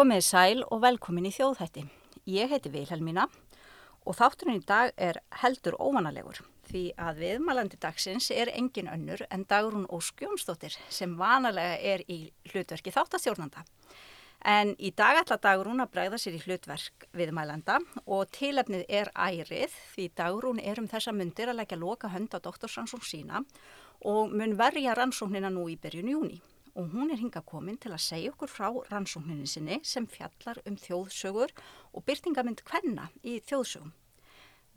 [0.00, 1.82] Komið sæl og velkomin í þjóðhætti.
[2.32, 3.26] Ég heiti Vilhelmína
[4.08, 6.38] og þátturinn í dag er heldur óvanalegur
[6.70, 12.94] því að viðmælandi dagsins er engin önnur en Dagrún Óskjónsdóttir sem vanalega er í hlutverki
[12.94, 13.66] þáttastjórnanda.
[14.40, 19.74] En í dag ætla Dagrún að bregða sér í hlutverk viðmælanda og tilefnið er ærið
[19.98, 23.44] því Dagrún er um þessa myndir að leggja loka hönd á doktorsrannsókn sína
[24.08, 26.40] og mun verja rannsóknina nú í byrjun júni
[26.74, 30.76] og hún er hinga komin til að segja okkur frá rannsókninni sinni sem fjallar um
[30.80, 31.54] þjóðsögur
[31.94, 33.94] og byrtingamind hvenna í þjóðsögum.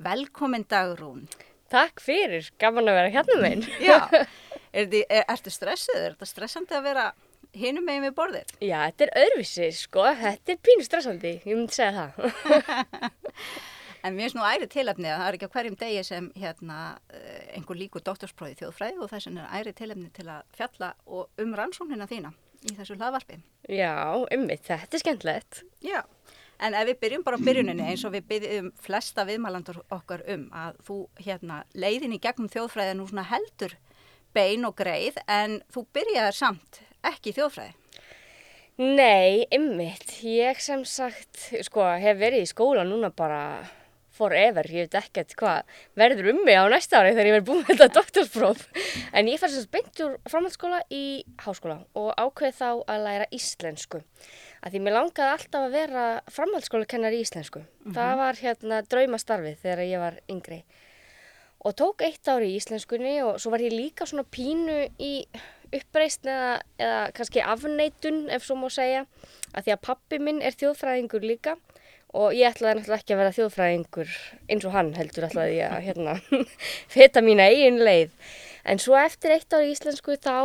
[0.04, 1.28] Velkomin Dagrún.
[1.74, 3.68] Takk fyrir, gaman að vera hérna meginn.
[3.88, 4.00] Já,
[4.78, 6.00] er þið, er, ertu stressið?
[6.00, 7.06] Er þetta stressandi að vera
[7.58, 8.56] hinum meginn við borðið?
[8.60, 10.08] Já, þetta er öðruvísi, sko.
[10.24, 13.14] Þetta er pínu stressandi, ég myndi segja það.
[14.04, 16.78] En mér finnst nú æri tilefni að það er ekki á hverjum degi sem hérna,
[17.16, 21.54] eh, einhver líkur doktorspróði þjóðfræði og þess vegna er æri tilefni til að fjalla um
[21.56, 22.34] rannsóknina þína
[22.68, 23.38] í þessu hlaðvarpi.
[23.72, 23.94] Já,
[24.36, 25.62] ummitt, þetta er skemmtilegt.
[25.80, 26.02] Já,
[26.60, 30.50] en ef við byrjum bara á byrjuninni eins og við byrjum flesta viðmælandur okkar um
[30.52, 33.78] að þú hérna, leiðin í gegnum þjóðfræði nú svona heldur
[34.36, 37.74] bein og greið en þú byrjaði samt ekki í þjóðfræði.
[38.84, 43.44] Nei, ummitt, ég sem sagt, sko, hef verið í skóla núna bara
[44.14, 47.64] forever, ég veit ekkert hvað verður um mig á næsta ári þegar ég verð búin
[47.64, 48.64] með þetta doktorspróf.
[49.14, 51.04] En ég fær sem beint úr framhaldsskóla í
[51.44, 54.04] háskóla og ákveði þá að læra íslensku.
[54.64, 57.64] Að því mér langaði alltaf að vera framhaldsskóla kennar í íslensku.
[57.64, 57.96] Mm -hmm.
[57.98, 60.64] Það var hérna draumastarfið þegar ég var yngri.
[61.64, 65.26] Og tók eitt ári í íslenskunni og svo var ég líka svona pínu í
[65.74, 69.06] uppreist eða, eða kannski afneitun ef svo má segja.
[69.54, 71.58] Að því að pappi minn er þjóðfræðingur líka
[72.14, 74.16] og ég ætlaði náttúrulega ekki að vera þjóðfræðingur
[74.54, 76.18] eins og hann heldur ætlaði ég að hérna,
[76.96, 78.14] feta mína eigin leið.
[78.70, 80.38] En svo eftir eitt ár í íslensku þá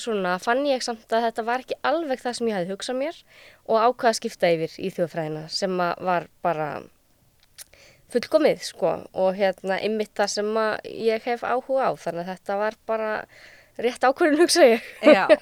[0.00, 3.20] svona, fann ég samt að þetta var ekki alveg það sem ég hafi hugsað mér
[3.68, 6.68] og ákvaða að skipta yfir í þjóðfræðina sem var bara
[8.14, 8.94] fullkomið sko.
[9.12, 10.54] Og hérna ymmit það sem
[10.88, 11.92] ég hef áhuga á.
[11.98, 13.10] Þannig að þetta var bara
[13.84, 14.92] rétt ákvörðin hugsa ég.
[15.04, 15.26] Já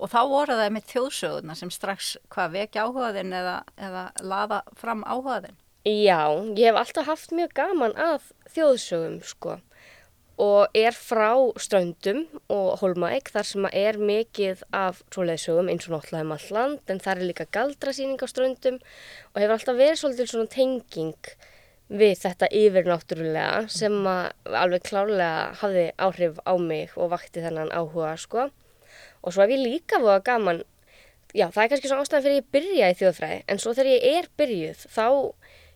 [0.00, 5.04] Og þá voru það með þjóðsöguna sem strax hvað vekja áhugaðinn eða, eða laða fram
[5.04, 5.58] áhugaðinn?
[5.84, 6.20] Já,
[6.56, 9.60] ég hef alltaf haft mjög gaman að þjóðsögum sko
[10.40, 16.24] og er frá ströndum og holmaeg þar sem er mikið af svoleiðsögum eins og náttúrulega
[16.24, 20.30] um all land en það er líka galdrasýning á ströndum og hefur alltaf verið svolítið
[20.32, 21.32] svona tenging
[22.00, 28.48] við þetta yfirnáttúrulega sem alveg klárlega hafði áhrif á mig og vakti þennan áhuga sko
[29.20, 30.62] og svo hef ég líka búið gaman
[31.36, 34.06] já það er kannski svona ástæðan fyrir ég byrja í þjóðfræði en svo þegar ég
[34.18, 35.06] er byrjuð þá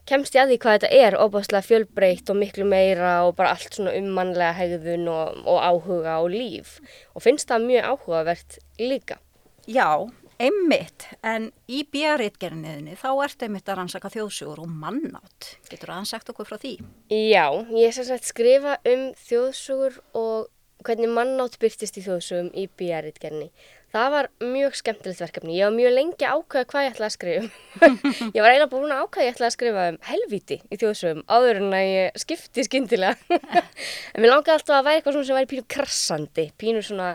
[0.09, 3.79] kemst ég að því hvað þetta er óbúðslega fjölbreytt og miklu meira og bara allt
[3.79, 6.77] svona um mannlega hegðun og, og áhuga og líf
[7.15, 9.17] og finnst það mjög áhugavert líka.
[9.65, 10.05] Já,
[10.37, 15.55] einmitt en í björritgerniðinni þá ert einmitt að rannsaka þjóðsugur og mannátt.
[15.71, 16.75] Getur það ansagt okkur frá því?
[17.09, 20.51] Já, ég er sem sagt skrifa um þjóðsugur og
[20.85, 23.49] hvernig mannátt byrtist í þjóðsögum í BR-ritgerni.
[23.95, 25.55] Það var mjög skemmtilegt verkefni.
[25.55, 27.51] Ég var mjög lengi ákveða hvað ég ætlaði að skrifa um.
[28.35, 31.61] ég var eiginlega búin að ákveða ég ætlaði að skrifa um helviti í þjóðsögum áður
[31.61, 33.39] en að ég skipti skindilega.
[34.15, 37.13] en mér langaði alltaf að væri eitthvað sem væri pínu krassandi, pínu svona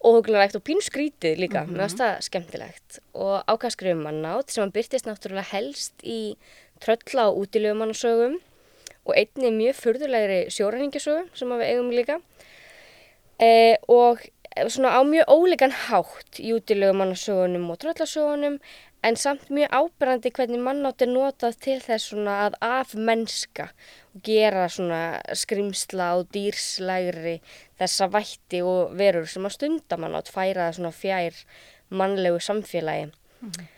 [0.00, 1.66] óhugnulegt og pínu skrítið líka.
[1.66, 1.76] Mm -hmm.
[1.76, 2.98] Mér finnst það skemmtilegt.
[3.12, 6.36] Og ákveða að skrifa um mannátt sem hann byrtist náttúrulega helst í
[6.80, 8.40] trölla og útilegumannasögum
[9.04, 12.20] og einni mjög fyrðulegri sjóræningasögum sem við eigum líka
[13.38, 14.22] e, og
[14.70, 18.58] svona á mjög ólíkan hátt í útilegumannasögunum og tröllasögunum
[19.04, 23.68] en samt mjög ábyrgandi hvernig mannátt er notað til þess svona að af mennska
[24.14, 27.40] og gera svona skrimsla og dýrslægri
[27.80, 31.44] þessa vætti og verur sem að stundamannátt færa það svona fjær
[31.90, 33.10] mannlegu samfélagi
[33.42, 33.72] mm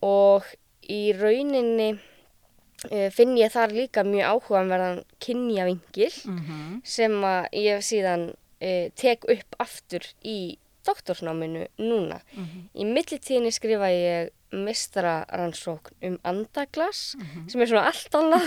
[0.00, 0.46] og
[0.90, 6.80] í rauninni uh, finn ég þar líka mjög áhugaverðan kynjavingil mm -hmm.
[6.84, 12.20] sem að ég síðan uh, tek upp aftur í doktorsnáminu núna.
[12.34, 12.62] Mm -hmm.
[12.74, 17.48] Í millitíðinni skrifa ég mistraransókn um andaglas mm -hmm.
[17.50, 18.46] sem er svona allt annað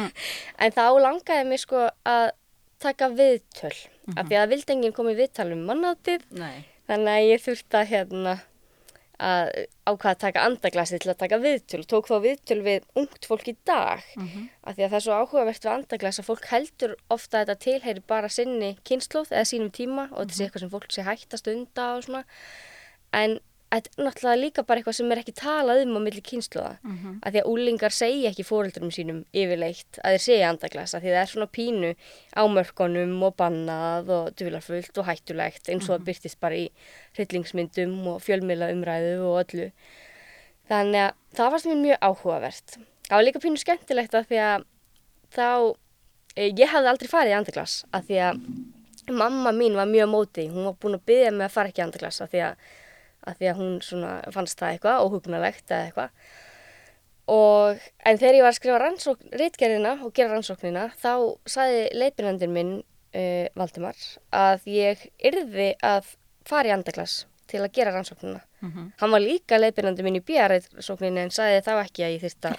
[0.62, 2.30] en þá langaði mér sko að
[2.78, 4.20] taka viðtöl mm -hmm.
[4.20, 6.22] af því að vildengin kom í viðtal um mannátið
[6.86, 8.38] þannig að ég þurfti að hérna
[9.18, 9.48] að
[9.88, 13.54] ákvaða að taka andaglasið til að taka viðtöl tók þá viðtöl við ungt fólk í
[13.66, 14.44] dag mm -hmm.
[14.62, 17.64] af því að það er svo áhugavert við andaglas að fólk heldur ofta að þetta
[17.64, 20.46] tilheyri bara sinni kynnslóð eða sínum tíma og þetta sé mhm.
[20.46, 22.24] eitthvað sem fólk sé hættast undan og svona
[23.12, 26.72] en þetta er náttúrulega líka bara eitthvað sem er ekki talað um á milli kynsluða
[26.82, 27.14] mm -hmm.
[27.22, 31.14] að því að úlingar segja ekki fóröldurum sínum yfirleitt að þeir segja andaglas að því
[31.14, 31.90] það er svona pínu
[32.42, 36.06] ámörkonum og bannað og dularfullt og hættulegt eins og það mm -hmm.
[36.06, 36.68] byrtist bara í
[37.16, 39.72] hryllingsmyndum og fjölmila umræðu og öllu
[40.68, 42.74] Þannig að það varst mér mjög áhugavert.
[43.08, 44.66] Það var líka pínu skemmtilegt að því að
[45.32, 45.76] þá,
[46.36, 48.42] eh, ég hafði aldrei farið í andaglas að því að
[49.08, 52.20] mamma mín var mjög móti, hún var búin að byggja mig að fara ekki andaglas
[52.20, 52.66] að því að,
[53.26, 56.28] að því að hún svona fannst það eitthvað óhugnalegt eða eitthvað.
[57.28, 61.12] Og, en þegar ég var að skrifa rítgerðina og gera rannsóknina þá
[61.44, 62.70] saði leipinandin minn,
[63.12, 63.98] uh, Valdimar,
[64.32, 66.14] að ég yrði að
[66.48, 68.40] fara í andaglas til að gera rannsóknina.
[69.00, 72.56] Hann var líka leipinandi minn í bíaræðsókninni en sagði þá ekki að ég þyrst að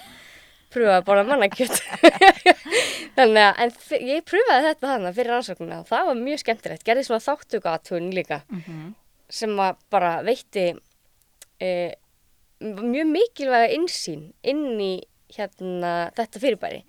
[0.70, 1.82] pröfa að borða mannakjöt.
[3.18, 6.86] Þannig að, en ég pröfaði þetta þannig fyrir rannsóknina og það var mjög skemmtilegt.
[6.86, 8.44] Gerði svona þáttugatun líka
[9.30, 9.54] sem
[9.90, 10.74] bara veitti
[11.62, 11.70] e,
[12.60, 14.94] mjög mikilvæga insýn inn í
[15.30, 16.80] hérna þetta fyrirbæri.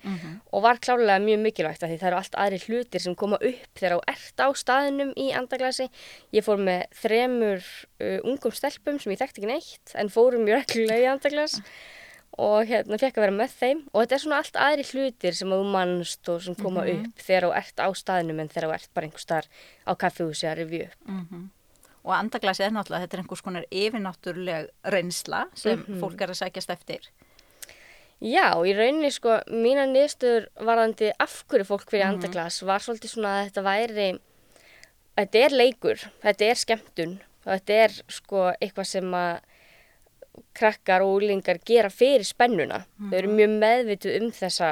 [0.56, 3.96] Og var klárlega mjög mikilvægt því það eru allt aðri hlutir sem koma upp þegar
[3.98, 5.90] þú ert á staðinum í andaglasi.
[6.32, 10.62] Ég fór með þremur uh, ungum stelpum sem ég þekkti ekki neitt en fórum mjög
[10.62, 11.60] reglulega í andaglas
[12.40, 13.84] og hérna fekk að vera með þeim.
[13.92, 17.24] Og þetta er svona allt aðri hlutir sem að þú mannst og sem koma upp
[17.28, 20.62] þegar þú ert á staðinum en þegar þú ert bara einhver starf á kaffihúsi að
[20.62, 21.00] revju upp.
[22.06, 26.72] Og andaglasið er náttúrulega, þetta er einhvers konar yfirnáttúruleg reynsla sem fólk er að sækjast
[26.72, 27.10] eftir.
[28.20, 33.30] Já, í rauninni sko, mína niðurstöður varðandi af hverju fólk fyrir andaglas var svolítið svona
[33.38, 34.08] að þetta væri,
[35.16, 37.14] þetta er leikur, þetta er skemmtun
[37.46, 39.32] og þetta er sko eitthvað sem að
[40.56, 42.84] krakkar og úlingar gera fyrir spennuna.
[43.08, 44.70] Þau eru mjög meðvituð um þessa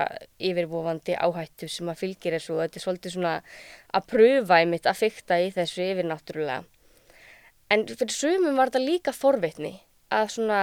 [0.50, 3.34] yfirvofandi áhættu sem að fylgir þessu og þetta er svolítið svona
[3.96, 6.64] að pröfa einmitt að fykta í þessu yfirnáttúrulega.
[7.68, 9.74] En fyrir sumum var þetta líka forvitni
[10.14, 10.60] að svona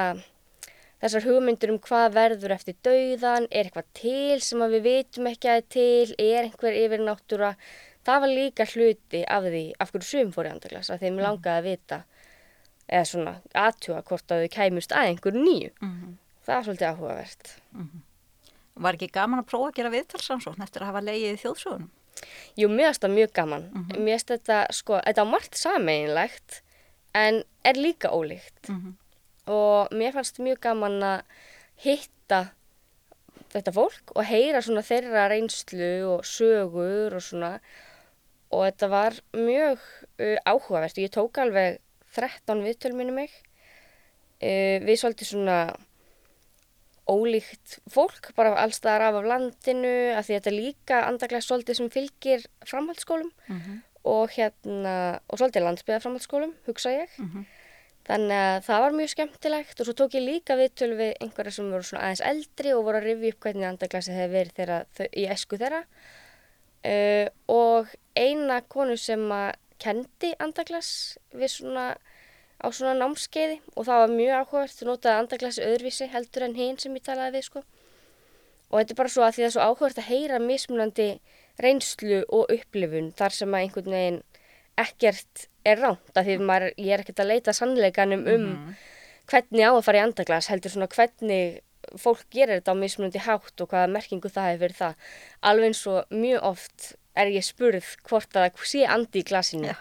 [1.04, 5.60] þessar hugmyndir um hvað verður eftir dauðan, er eitthvað til sem við vitum ekki að
[5.60, 7.52] er til, er einhver yfir náttúra.
[8.06, 11.56] Það var líka hluti af því af hverju sum fór í andaglas, að þeim langaði
[11.60, 12.02] að vita
[12.86, 13.36] eða svona
[13.66, 15.72] aðtjóa hvort að þau kæmust að einhverju nýju.
[16.46, 17.54] Það var svolítið áhugavert.
[18.76, 21.90] Var ekki gaman að prófa að gera viðtalsansókn eftir að hafa leiðið í þjóðsögunum?
[22.56, 23.66] Jú, finnst það mjög gaman.
[23.94, 26.62] Mér finnst þetta, sko, þetta var margt sameinlegt
[27.16, 28.70] en er líka ólíkt.
[29.48, 31.22] Og mér fannst mjög gaman að
[31.86, 32.42] hitta
[33.54, 37.60] þetta fólk og heyra svona þeirra reynslu og sögur og svona.
[38.52, 39.82] Og þetta var mjög
[40.20, 41.00] uh, áhugavert.
[41.00, 41.80] Ég tók alveg
[42.16, 43.32] 13 viðtöl minni mig.
[44.42, 45.60] Uh, við svolítið svona
[47.06, 52.48] ólíkt fólk, bara allstaðar af af landinu, að því þetta líka andaglega svolítið sem fylgir
[52.66, 53.30] framhaldsskólum
[54.06, 54.96] og hérna,
[55.28, 57.16] og svolítið landsbyða framhaldsskólum, hugsa ég.
[58.06, 61.72] Þannig að það var mjög skemmtilegt og svo tók ég líka viðtöl við einhverja sem
[61.74, 65.08] voru svona aðeins eldri og voru að rifja upp hvernig andaglasið hefði verið þeirra, þau,
[65.10, 65.82] í esku þeirra.
[66.86, 71.96] Uh, og eina konu sem að kendi andaglas við svona
[72.62, 76.78] á svona námskeiði og það var mjög áhugavert þú notaði andaglasi öðruvísi heldur en hinn
[76.80, 79.66] sem ég talaði við sko og þetta er bara svo að því það er svo
[79.66, 81.10] áhugavert að heyra mismunandi
[81.62, 84.24] reynslu og upplifun þar sem að einhvern veginn
[84.82, 88.50] ekkert er ránt af því maður, ég er ekkert að leita sannleikanum um
[89.30, 91.62] hvernig á að fara í andaglas heldur svona hvernig
[92.02, 95.10] fólk gerir þetta á mismunandi hátt og hvaða merkingu það hefur verið það.
[95.50, 99.74] Alveg eins og mjög oft er ég spurð hvort að það sé andi í glasinu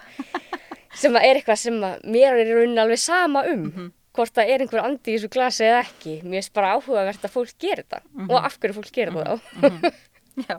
[1.00, 3.66] sem að er eitthvað sem að mér er í rauninni alveg sama um
[4.14, 6.20] hvort það er einhver andi í þessu glasi eða ekki.
[6.22, 9.48] Mér finnst bara áhugavert að fólk gerir þetta og af hverju fólk gerir það.
[9.64, 10.56] Þá Já,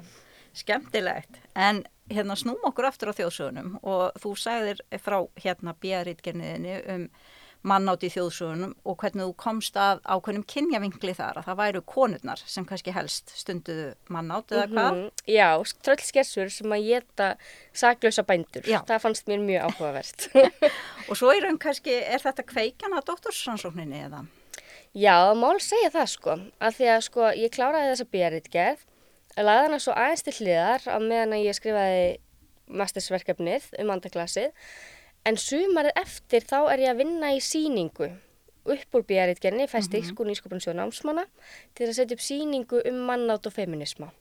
[0.56, 1.40] skemmtilegt.
[1.56, 7.10] En hérna snúm okkur aftur á þjóðsögunum og þú sagðir frá hérna bíarítgerniðinni um
[7.66, 12.44] mannátt í þjóðsögunum og hvernig þú komst að ákveðnum kynjavingli þar að það væru konurnar
[12.46, 15.00] sem kannski helst stunduðu mannátt eða hvað.
[15.00, 15.26] Mhm.
[15.34, 15.50] Já,
[15.88, 17.30] tröllskessur sem að geta
[17.74, 18.70] saklausa bændur.
[18.70, 18.84] Já.
[18.86, 20.28] Það fannst mér mjög áhugavert.
[21.10, 24.26] Og svo í raun kannski er þetta kveikjana doktorsrannsókninni eða?
[24.96, 28.86] Já, mál segja það sko, að því að sko ég kláraði þessa bíaritgerð,
[29.44, 32.06] laði hana svo aðeins til hliðar á meðan að ég skrifaði
[32.66, 34.54] mastersverkefnið um andaglasið,
[35.28, 38.12] en sumarið eftir þá er ég að vinna í síningu
[38.66, 40.12] upp úr bíaritgerðinni, fæst mm -hmm.
[40.12, 41.26] ykkur nýskopunsjóð námsmanna,
[41.76, 44.12] til að setja upp síningu um mannátt og feminisma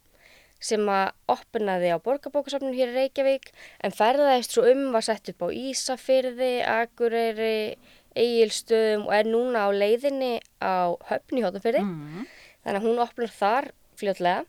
[0.65, 3.51] sem að opnaði á borgarbókasafnun hér í Reykjavík
[3.85, 7.77] en ferðaðist svo um var sett upp á Ísafyrði, Akureyri,
[8.15, 11.83] Egilstöðum og er núna á leiðinni á höfni Hótafyrði.
[11.83, 12.27] Mm.
[12.65, 14.45] Þannig að hún opnar þar fljótlega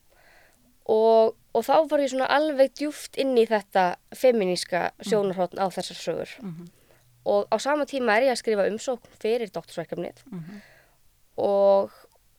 [0.85, 5.97] og, og þá var ég svona alveg djúft inn í þetta feminíska sjónarhóttn á þessar
[5.97, 6.31] sögur.
[7.25, 10.21] Og á sama tíma er ég að skrifa umsókn fyrir doktorsverkefnið
[11.41, 11.91] og,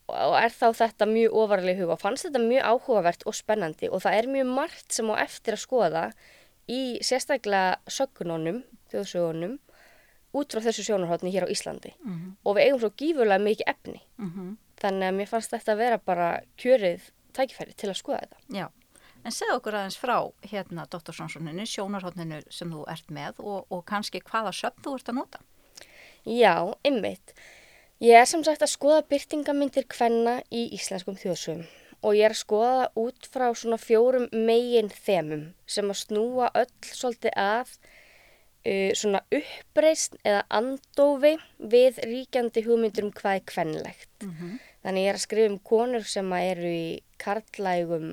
[0.08, 3.90] og er þá þetta mjög ofarlega í huga og fannst þetta mjög áhugavert og spennandi
[3.90, 6.04] og það er mjög margt sem á eftir að skoða
[6.70, 8.62] í sérstaklega sögnunum,
[8.92, 9.58] þjóðsögunum
[10.36, 12.36] út frá þessu sjónarhóttni hér á Íslandi Mhm.
[12.44, 14.00] og við eigum svo gífurlega mikið efni.
[14.18, 14.56] Mhm.
[14.76, 17.00] Þannig að mér fannst þetta að vera bara kjörið
[17.36, 18.42] tækifæri til að skoða þetta.
[18.56, 18.66] Já,
[19.22, 20.16] en segð okkur aðeins frá
[20.50, 25.20] hérna doktorsrannsókninni, sjónarhóttninu sem þú ert með og, og kannski hvaða söfn þú ert að
[25.20, 25.44] nota.
[26.26, 27.36] Já, ymmit.
[28.02, 31.64] Ég er sem sagt að skoða byrtingamyndir kvenna í íslenskum þjóðsögum
[32.04, 36.50] og ég er að skoða það út frá svona fjórum megin þemum sem að snúa
[36.60, 37.72] öll svolítið að
[38.66, 44.12] uh, svona uppreist eða andófi við ríkjandi hugmyndur um hvað er kvennlegt.
[44.22, 44.58] Mhm.
[44.86, 46.82] Þannig ég er að skrifa um konur sem eru í
[47.18, 48.10] karlægum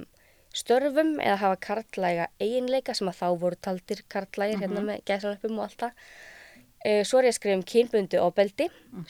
[0.58, 5.68] störfum eða hafa karlæga eiginleika sem að þá voru taldir karlægir hérna með gæsalöpum og
[5.68, 6.00] allt það.
[6.84, 8.68] Uh, svo er ég að skrifa um kynbundi ofbeldi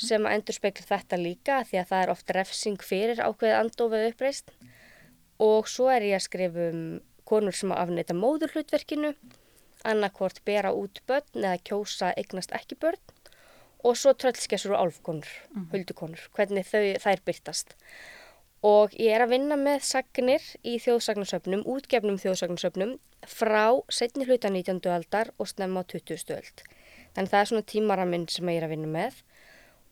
[0.10, 4.10] sem að endur spekla þetta líka því að það er oft refsing fyrir ákveðið andofið
[4.10, 4.53] uppreist.
[5.48, 6.84] Og svo er ég að skrifa um
[7.24, 9.15] konur sem að afneita móðurhlutverkinu,
[9.88, 13.00] annarkvort bera út börn eða kjósa eignast ekki börn
[13.83, 15.29] og svo tröllskessur og álfkonur,
[15.73, 17.75] huldukonur, hvernig þau, þær byrtast.
[18.63, 22.95] Og ég er að vinna með sagnir í þjóðsagnarsöfnum, útgefnum þjóðsagnarsöfnum
[23.27, 24.79] frá setni hluta 19.
[24.87, 26.31] aldar og snemma á 20.
[26.37, 26.63] öld.
[27.13, 29.19] Þannig það er svona tímaraminn sem ég er að vinna með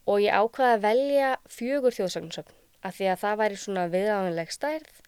[0.10, 5.02] og ég ákvaði að velja fjögur þjóðsagnarsöfn af því að það væri svona viðáðanleg stærð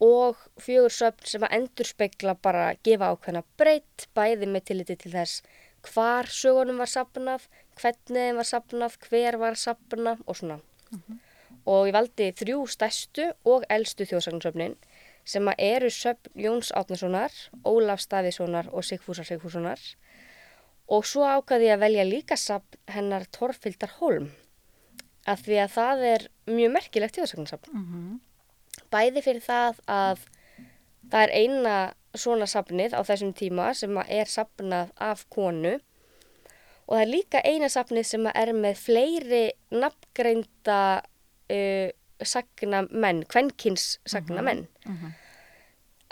[0.00, 5.12] og fjögur söfn sem að endur spekla bara gefa ákveðna breytt bæði með tilliti til
[5.12, 5.42] þess
[5.82, 7.46] hvar sögunum var sapnað,
[7.80, 10.60] hvernig þeim var sapnað, hver var sapnað og svona.
[11.66, 14.76] Og ég valdi þrjú stærstu og elstu þjóðsagnarsöfnin
[15.24, 17.30] sem að eru söfn Jóns Átnasonar,
[17.64, 19.78] Ólaf Stafiðssonar og Sigfúsar Sigfússonar
[20.90, 24.30] og svo ákvaði ég að velja líka sapn hennar Torfildar Holm
[25.28, 28.20] af því að það er mjög merkilegt þjóðsagnarsapn Mhm.
[28.90, 30.18] bæði fyrir það að
[31.10, 31.76] það er eina
[32.14, 35.76] svona safnið á þessum tíma sem er safnað af konu.
[36.88, 40.78] Og það er líka eina safnið sem er með fleiri nafngreinda
[41.50, 41.90] uh,
[42.22, 45.12] sagna menn, kvenkins sagna menn Mhm.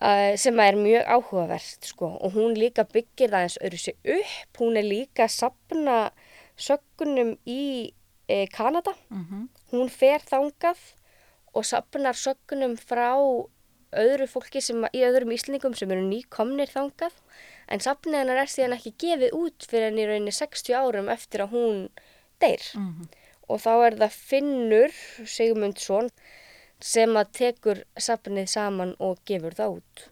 [0.03, 2.07] uh, sem er mjög áhugavert sko.
[2.23, 5.99] Og hún líka byggir það eins öðru sig upp, hún er líka að safna
[6.57, 7.93] sögnum í
[8.31, 8.95] uh, Kanada.
[9.11, 9.49] Mhm.
[9.73, 10.79] hún fer þangað
[11.55, 13.17] og sapnar sögnum frá
[13.93, 17.13] öðru fólki sem, í öðrum íslendingum sem eru nýkomnir þangað
[17.69, 21.41] en sapnið hennar er síðan ekki gefið út fyrir henni í rauninni 60 árum eftir
[21.47, 21.89] að hún
[22.41, 23.09] deyr Mhm.
[23.49, 24.93] og þá er það Finnur
[25.25, 26.11] Sigmundsson
[26.81, 30.05] sem að tekur sapnið saman og gefur það út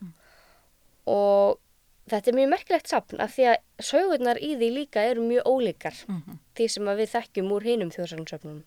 [1.06, 1.58] og
[2.10, 5.94] þetta er mjög merkilegt sapn af því að sögurnar í því líka eru mjög ólíkar
[6.08, 6.38] Mhm.
[6.56, 8.62] því sem að við þekkjum úr hinum þjóðsagnasöfnum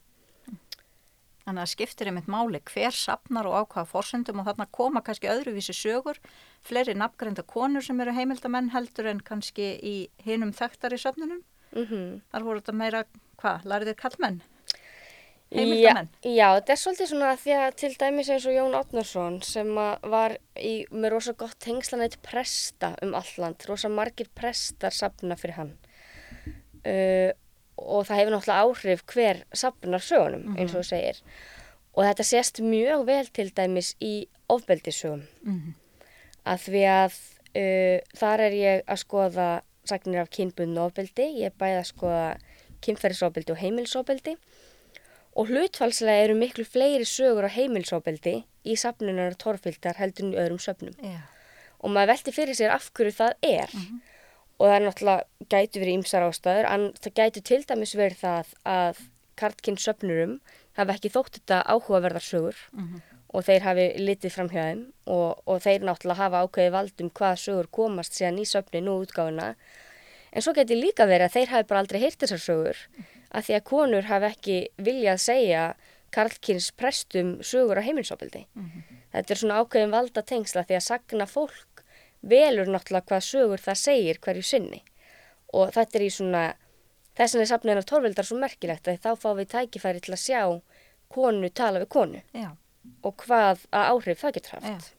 [1.49, 5.31] Þannig að skiptir einmitt máli hver sapnar og á hvaða forsendum og þarna koma kannski
[5.31, 6.19] öðruvísi sögur,
[6.61, 9.95] fleiri nafngreinda konur sem eru heimildamenn heldur en kannski í
[10.27, 11.41] hinum þekktari söfnunum.
[11.73, 13.03] mhm Þar voru þetta meira,
[13.41, 14.39] hvað, lærið kallmenn?
[15.49, 16.13] Heimildamenn?
[16.21, 19.73] Já, já, þetta er svolítið svona því að til dæmis eins og Jón Átnarsson sem
[20.13, 25.77] var í, með rosa gott tengslanætt presta um alland, rosa margir prestar sapna fyrir hann.
[26.85, 27.33] Uh,
[27.85, 31.21] og það hefur náttúrulega áhrif hver sapnar sögunum, eins og þú segir.
[31.95, 35.73] Og þetta sést mjög vel til dæmis í ofbeldissögum, Mhm.
[36.45, 37.13] að því að
[37.55, 42.37] uh, þar er ég að skoða sagnir af kynbundnu ofbeldi, ég er bæði að skoða
[42.85, 44.35] kynferðisofbeldi og heimilsofbeldi
[45.39, 50.59] og hlutfalslega eru miklu fleiri sögur á heimilsofbeldi í safnunar torfildar heldur en í öðrum
[50.61, 50.95] söfnum.
[51.03, 51.21] Já.
[51.81, 53.69] og maður velti fyrir sér af hverju það er
[54.59, 58.53] og það er náttúrulega gætu verið ýmsar ástæður en það gætu til dæmis verið það
[58.65, 58.97] að
[59.39, 60.39] kartkinn söfnurum
[60.77, 63.01] hafa ekki þótt þetta áhugaverðar sögur Mhm.
[63.33, 67.37] og þeir hafi litið fram hjá þeim og, og þeir náttúrulega hafa ákveði valdum hvaða
[67.45, 69.55] sögur komast síðan í söfnin og útgáfuna
[70.33, 72.77] en svo geti líka verið að þeir hafi bara aldrei heyrt þessar sögur
[73.31, 75.63] að því að konur hafi ekki viljað segja
[76.11, 78.47] karlkins prestum sögur á heimilsopildi.
[79.13, 81.83] Þetta er svona ákveðin valda tengsla því að sagna fólk
[82.21, 84.81] velur náttúrulega hvað sögur það segir hverju sinni
[85.53, 86.43] og þetta er í svona
[87.17, 90.23] þess vegna er safniðin af torveldar svo merkilegt að þá fá við tækifæri til að
[90.23, 90.41] sjá
[91.09, 92.51] konu tala við konu Já,
[93.03, 94.93] og hvað að áhrif það getur haft.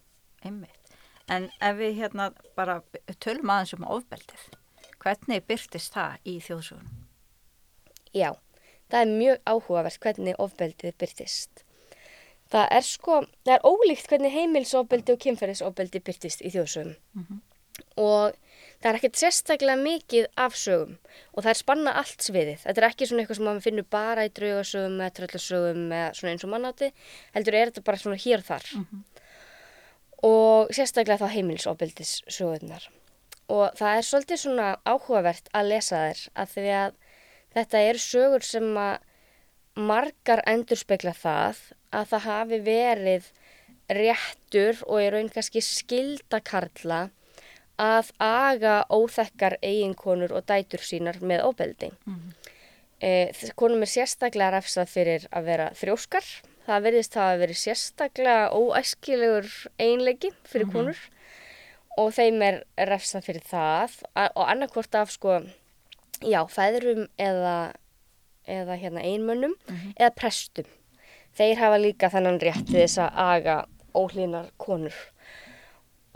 [1.31, 2.81] En ef við hérna bara
[3.23, 4.47] tölum aðeins um ofbeldið,
[4.99, 7.05] hvernig byrtist það í þjóðsögunum?
[8.11, 8.33] Já,
[8.91, 11.63] það er mjög áhugavert hvernig ofbeldið byrtist.
[12.51, 16.97] Það er sko, það er ólíkt hvernig heimilsofbeldi og kynferðisofbeldi byrtist í þjóðsögum.
[18.01, 18.35] Og
[18.81, 20.97] það er ekkert sérstaklega mikið af sögum
[21.33, 22.65] og það er spanna allt sviðið.
[22.65, 26.33] Þetta er ekki svona eitthvað sem maður finnur bara í draugasögum eða tröllasögum eða svona
[26.35, 26.91] eins og mannátti.
[27.37, 28.71] Heldur er þetta bara svona hér og þar.
[30.31, 32.89] Og sérstaklega þá heimilsofbeldis sögurnar.
[33.51, 36.99] Og það er svolítið svona áhugavert að lesa þær að því að
[37.57, 38.99] þetta eru sögur sem að
[39.77, 41.61] margar endurspegla það
[41.95, 43.31] að það hafi verið
[43.91, 47.09] réttur og í raun kannski skildakarla
[47.81, 51.91] að aga óþekkar eiginkonur og dætur sínar með óbeldi.
[52.05, 52.35] Mm.
[53.01, 53.11] E,
[53.57, 56.27] konum er sérstaklega refsað fyrir að vera þrjóskar.
[56.67, 59.49] Það verðist það að veri sérstaklega óæskilegur
[59.81, 60.77] einleiki fyrir mm -hmm.
[60.77, 61.01] konur
[61.99, 65.41] og þeim er refsað fyrir það og annarkvort af sko,
[66.23, 67.73] já, fæðurum eða,
[68.51, 69.95] eða hérna einmönnum mm -hmm.
[69.97, 70.69] eða prestum.
[71.37, 73.57] Þeir hafa líka þannan rétt til þess að aga
[73.95, 74.95] ólínar konur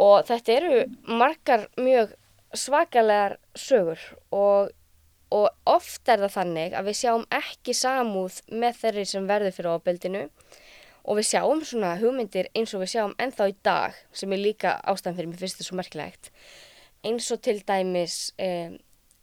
[0.01, 2.15] og þetta eru margar mjög
[2.55, 4.01] svakalegar sögur
[4.35, 4.71] og,
[5.31, 9.79] og oft er það þannig að við sjáum ekki samúð með þeirri sem verður fyrir
[9.79, 10.25] ábeldinu
[11.05, 14.79] og við sjáum svona hugmyndir eins og við sjáum ennþá í dag sem er líka
[14.83, 16.31] ástæðan fyrir mér þetta svo merkilegt
[17.05, 18.75] eins og til dæmis eh,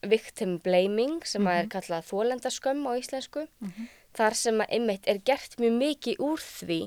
[0.01, 1.59] victim blaming sem mm -hmm.
[1.59, 3.87] er kallað þólendaskömm á íslensku mm -hmm.
[4.13, 6.81] þar sem að einmitt er gert mjög mikið úr því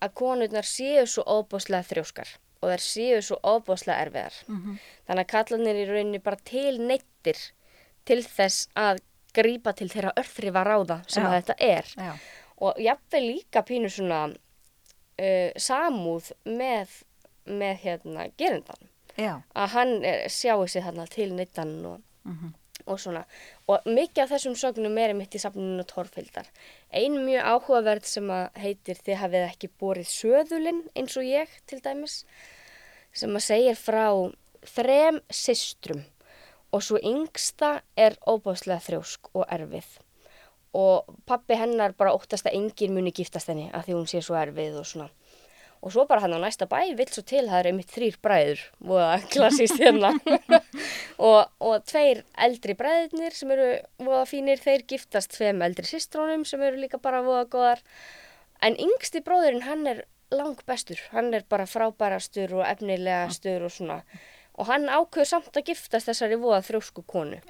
[0.00, 2.28] að konurnar séu svo óbúslega þrjóskar
[2.60, 4.34] og þær séu svo óbúslega erfiðar.
[4.48, 4.78] Mm -hmm.
[5.06, 7.38] Þannig að kallanir í rauninni bara til neittir
[8.04, 9.00] til þess að
[9.34, 11.86] grýpa til þeirra örþrifa ráða sem að þetta er.
[11.96, 12.12] Já.
[12.56, 16.88] Og jáfnveg líka pínur svona uh, samúð með,
[17.46, 18.88] með hérna gerindan.
[19.16, 19.40] Já.
[19.54, 22.52] Að hann er, sjáu sig þarna til neittan og, mm -hmm.
[22.86, 23.24] Og svona.
[23.68, 26.48] Og mikið af þessum sögnum er mitt í safninu Torfildar.
[26.92, 31.80] Einn mjög áhugaverð sem að heitir Þið hafið ekki borið söðulinn eins og ég til
[31.84, 32.22] dæmis
[33.12, 34.06] sem að segir frá
[34.66, 36.04] þrem systrum
[36.70, 39.88] og svo yngsta er óbáslega þrjósk og erfið
[40.78, 44.36] og pappi hennar bara óttast að engin muni giftast henni að því hún sé svo
[44.38, 45.08] erfið og svona
[45.80, 48.62] og svo bara hann á næsta bæ vill svo til það er einmitt þrýr bræður
[48.84, 50.12] og klassist hérna.
[51.30, 53.66] Og, og tveir eldri bræðirnir sem eru
[54.00, 57.82] voða fínir þeir giftast tveim eldri sistrónum sem eru líka bara voða goðar
[58.64, 64.00] en yngsti bróðurinn hann er lang bestur hann er bara frábærastur og efnilegastur og svona.
[64.56, 67.40] Og hann ákveður samt að giftast þessari voða þrjósku konu.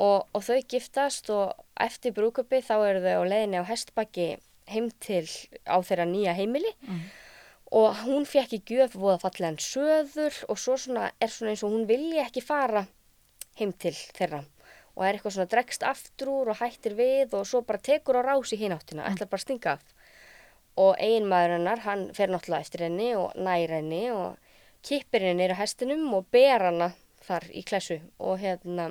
[0.00, 4.30] Og, og þau giftast og eftir brúköpi þá eru þau á leðinni á hestbakki
[4.72, 5.26] heim til
[5.68, 6.72] á þeirra nýja heimili.
[6.88, 7.08] Mm
[7.70, 11.74] og hún fekk í gjöf voða fallegan söður og svo svona er svona eins og
[11.74, 12.86] hún vilji ekki fara
[13.60, 14.42] heim til þeirra
[14.96, 18.22] og er eitthvað svona dregst aftur úr og hættir við og svo bara tekur á
[18.26, 19.14] rás í hináttina, mm.
[19.14, 19.94] ætlar bara að stinga af
[20.80, 24.36] og einmaður hennar, hann fer náttúrulega eftir henni og nær henni og
[24.86, 26.90] kippir henni neyra hestinum og ber hana
[27.26, 28.90] þar í klessu og hérna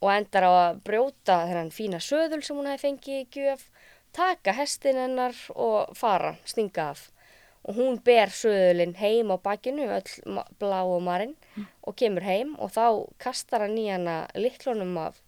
[0.00, 3.68] og endar á að brjóta þennan fína söðul sem hún hefði fengið í gjöf
[4.16, 7.08] taka hestin hennar og fara, stinga af
[7.66, 11.66] og hún ber söðulinn heim á bakinu, öll blá og marinn mm.
[11.82, 12.86] og kemur heim og þá
[13.22, 15.18] kastar hann í hana litlunum af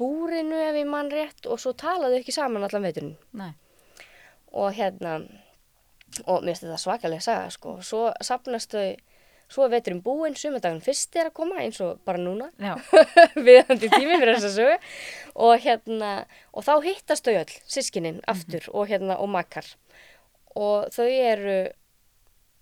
[0.00, 3.16] búrinu ef ég mann rétt og svo talaðu ekki saman allan veiturinn.
[3.36, 3.52] Nei.
[4.56, 5.20] Og hérna,
[6.26, 8.86] og mér finnst þetta svakalega að sagja sko, svo sapnast þau,
[9.50, 12.50] svo er veiturinn búinn, sumandaginn fyrst er að koma eins og bara núna,
[13.46, 14.78] við handi tími fyrir þess að sögu
[15.46, 16.10] og hérna,
[16.52, 18.80] og þá hittast þau öll, sískininn, aftur mm -hmm.
[18.80, 19.68] og hérna, og makkar
[20.56, 21.58] og þau eru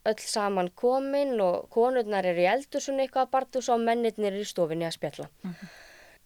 [0.08, 4.48] öll saman komin og konurnar eru í eldursunni eitthvað að barndúsa og mennirnir eru í
[4.48, 5.28] stofinni að spjalla.
[5.42, 5.54] Mhm.
[5.60, 5.76] -huh.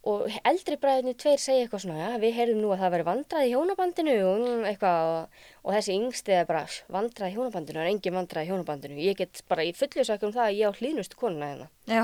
[0.03, 3.45] Og eldri bræðinni tveir segja eitthvað svona, já við heyrðum nú að það veri vandrað
[3.45, 5.29] í hjónabandinu og eitthvað og,
[5.63, 8.97] og þessi yngsti er bara vandrað í hjónabandinu, er engin vandrað í hjónabandinu.
[8.99, 11.67] Ég get bara í fullisökum það að ég á hlýnustu konuna hérna.
[11.87, 12.03] Já.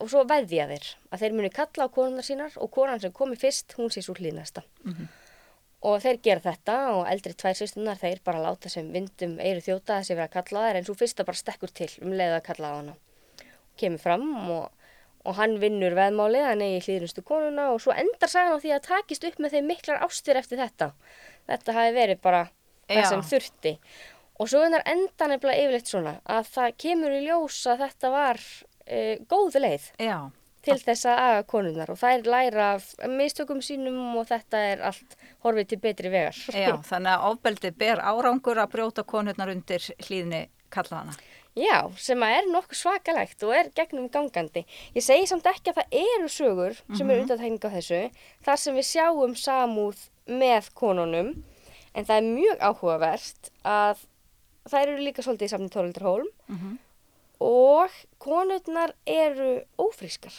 [0.00, 3.36] Og svo veðja þeir að þeir muni kalla á konunar sínar og konan sem komi
[3.36, 4.64] fyrst, hún sé svo hlýnasta.
[4.84, 4.94] Mhm.
[4.96, 5.23] -huh.
[5.84, 9.98] Og þeir gera þetta og eldri tvær sýstunar þeir bara láta sem vindum eiru þjóta
[9.98, 12.70] þessi verið að kalla það en svo fyrsta bara stekkur til um leiðu að kalla
[12.72, 12.94] á hana.
[13.80, 14.86] Kemur fram og,
[15.28, 18.86] og hann vinnur veðmálið að negi hlýðnustu konuna og svo endar sagan á því að
[18.88, 20.92] takist upp með þeim miklar ástir eftir þetta.
[21.50, 22.46] Þetta hafi verið bara
[22.88, 23.74] það sem þurfti.
[24.40, 28.40] Og svo endar enda nefnilega yfirleitt svona að það kemur í ljós að þetta var
[28.86, 29.92] e, góð leið.
[30.00, 30.16] Já
[30.64, 32.68] til þess að aga konunar og þær læra
[33.12, 36.40] mistökum sínum og þetta er allt horfið til betri vegar.
[36.50, 41.16] Já, þannig að ofbeldi ber árangur að brjóta konunar undir hlýðni kallaðana.
[41.54, 44.64] Já, sem að er nokkuð svakalegt og er gegnum gangandi.
[44.96, 48.00] Ég segi samt ekki að það eru sögur sem eru undantegning á þessu,
[48.42, 51.30] þar sem við sjáum samúð með konunum,
[51.94, 54.02] en það er mjög áhugavert að
[54.66, 56.74] það eru líka svolítið í samni tólildarhólm mm -hmm.
[57.38, 60.34] og konurnar eru ófrískar.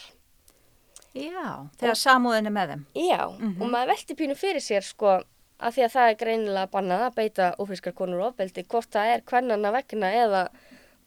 [1.16, 2.84] Já, þegar samúðin er með þeim.
[3.00, 3.62] Já, mm -hmm.
[3.62, 5.14] og maður velti pínu fyrir sér sko
[5.60, 9.22] að því að það er greinilega bannað að beita ofrískar konur ofbeldi hvort það er
[9.30, 10.42] hvernana vegna eða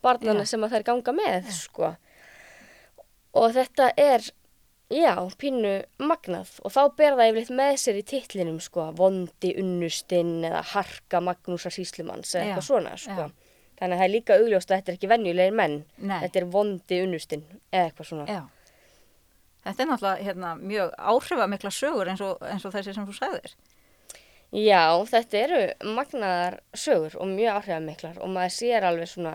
[0.02, 0.50] barnana Já.
[0.52, 1.52] sem að þær ganga með Já.
[1.52, 1.94] sko.
[3.38, 4.24] Og þetta er
[4.88, 10.38] já, pínu magnað og þá ber það yfirleitt með sér í titlinum sko, vondi unnustinn
[10.48, 13.28] eða harka Magnúsar Síslumanns eða eitthvað svona sko.
[13.28, 13.30] já.
[13.78, 16.20] Þannig að það er líka augljóst að þetta er ekki venjulegir menn, Nei.
[16.24, 18.24] þetta er vondi unnustinn eða eitthvað svona.
[18.26, 18.40] Já.
[19.68, 23.54] Þetta er náttúrulega hérna, mjög áhrifamikla sögur eins og, eins og þessi sem þú sagðir.
[24.56, 25.62] Já, þetta eru
[25.94, 29.34] magnaðar sögur og mjög áhrifamiklar og maður sér alveg svona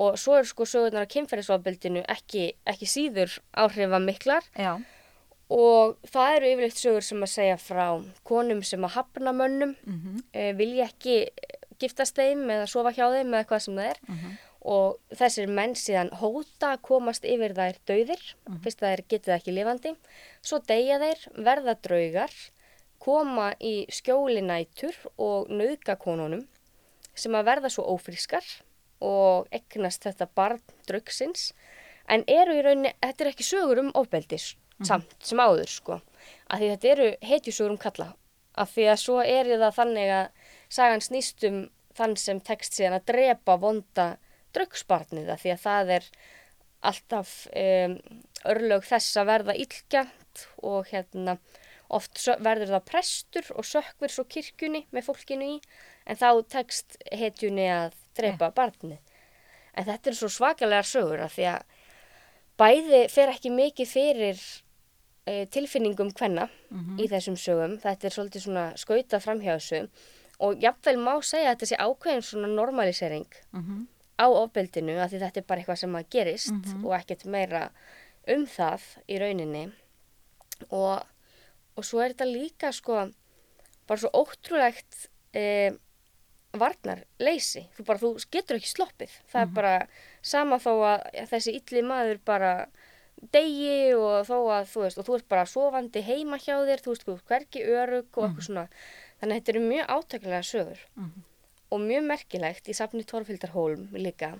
[0.00, 4.74] og svo eru sko sögurnar á kynferðisofbildinu ekki, ekki síður áhrifamiklar Já.
[5.52, 7.86] og það eru yfirleitt sögur sem að segja frá
[8.28, 11.16] konum sem að hafna mönnum, Mm uh, vilja ekki
[11.80, 14.38] giftast þeim eða sofa hjá þeim eða hvað sem það er Mhm.
[14.60, 18.22] Og þessir menn síðan hóta að komast yfir þær dauðir,
[18.64, 19.92] fyrst að þeir getið ekki lifandi,
[20.44, 22.34] svo deyja þeir, verða draugar,
[23.00, 26.44] koma í skjóli nætur og nauðga konunum
[27.16, 28.44] sem að verða svo ófrískar
[29.00, 31.50] og egnast þetta barn draugsins.
[32.10, 35.98] En eru í rauninni, þetta er ekki sögur um ofbeldis samt sem áður sko,
[36.48, 38.08] af því þetta eru hetjusögur um kalla,
[38.56, 41.60] af því að svo er það þannig að sagan snýst um
[41.98, 44.06] þann sem tekst síðan að drepa vonda
[44.56, 46.10] draugsbarnið því að það er
[46.90, 47.96] alltaf um,
[48.48, 51.36] örlög þess að verða illgjant og hérna
[51.90, 55.58] oft verður það prestur og sökver svo kirkjunni með fólkinu í
[56.06, 59.00] en þá tekst hetjunni að drepa barnið.
[59.74, 61.76] En þetta er svo svakalega sögur af því að
[62.60, 64.40] bæði fer ekki mikið fyrir
[65.26, 66.48] e, tilfinningum hvenna
[66.98, 67.78] í þessum sögum.
[67.82, 69.82] Þetta er svolítið svona skautað framhjá þessu.
[70.40, 73.26] Og jafnvel má segja að þetta sé ákveðin svona normalisering.
[73.52, 73.64] Mm
[74.20, 77.62] á ofbeldinu af því þetta er bara eitthvað sem að gerist og ekkert meira
[78.28, 79.62] um það í rauninni.
[80.68, 81.00] Og,
[81.76, 83.06] og svo er þetta líka sko
[83.88, 85.72] bara svo ótrúlegt e,
[86.52, 87.64] varnarleysi.
[87.76, 89.16] Þú bara, þú getur ekki sloppið.
[89.32, 89.74] Það er bara
[90.22, 92.52] sama þó að þessi illi maður bara
[93.32, 96.94] degi og þó að þú veist og þú ert bara sofandi heima hjá þér þú
[96.94, 98.68] veist, hvergi örug og eitthvað svona.
[99.20, 100.86] Þannig að þetta eru mjög átökulega sögur
[101.70, 104.34] og mjög merkilegt í safni Torfildarhólm líka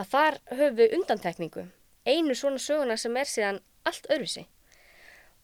[0.00, 1.66] að þar höfum við undantekningu
[2.06, 4.46] einu svona söguna sem er síðan allt öðruvísi.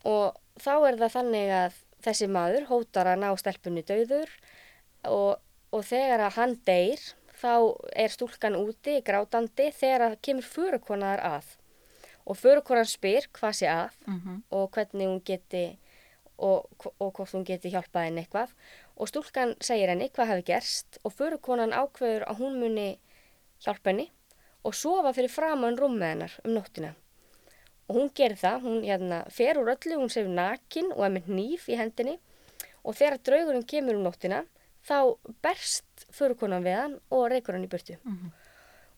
[0.07, 4.33] Og þá er það þannig að þessi maður hótar að ná stelpunni dauður
[5.11, 5.39] og,
[5.75, 7.03] og þegar að hann deyr
[7.37, 7.53] þá
[7.93, 11.49] er stúlkan úti grátandi þegar að kemur förukonar að.
[12.27, 14.43] Og förukonan spyr hvað sé að -hmm.
[14.51, 15.79] og hvernig hún geti
[16.39, 16.67] og,
[16.99, 18.51] og hvort hún geti hjálpað henni eitthvað
[18.97, 22.87] og stúlkan segir henni hvað hafi gerst og förukonan ákveður að hún muni
[23.65, 24.07] hjálpa henni
[24.67, 26.95] og sofa fyrir framann rúmið hennar um nóttina.
[27.87, 31.29] Og hún gerir það, hún hérna, fer úr öllu, hún sefur nakin og er með
[31.31, 32.17] nýf í hendinni.
[32.83, 34.43] Og þegar draugurinn kemur um nóttina
[34.87, 37.99] þá berst förukonan við hann og reykur hann í burtu.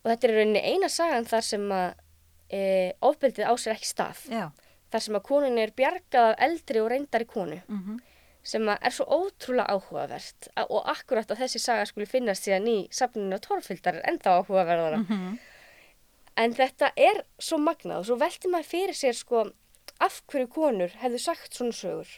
[0.04, 1.88] Og þetta er rauninni eina sagan þar sem að
[2.48, 2.60] e,
[3.04, 4.24] ofbeldið á sér ekki stað.
[4.32, 4.48] Já.
[4.88, 7.60] þar sem að konun er bjargað af eldri og reyndari konu.
[7.68, 7.98] Mm
[8.42, 13.36] sem er svo ótrúlega áhugavert og akkurat að þessi saga skuli finnast síðan í safninu
[13.36, 15.00] á Torfildar er ennþá áhugaverðara.
[16.38, 19.48] En þetta er svo magnað og svo velti maður fyrir sér sko
[19.98, 22.08] af hverju konur hefðu sagt svona sögur.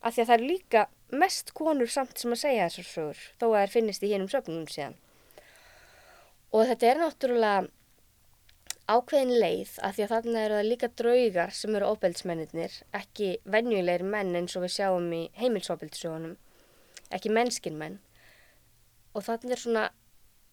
[0.00, 3.46] Af því að það er líka mest konur samt sem að segja þessar sögur þó
[3.50, 4.96] að þær finnist í hinum söfnunum síðan.
[6.52, 7.68] Og þetta er náttúrulega
[8.88, 14.04] ákveðin leið af því að þarna eru það líka draugar sem eru óbeldsmennir, ekki venjulegir
[14.08, 16.36] menn eins og við sjáum í heimilsóbeldisögunum,
[17.12, 17.98] ekki mennskin menn.
[19.12, 19.84] Og þarna er svona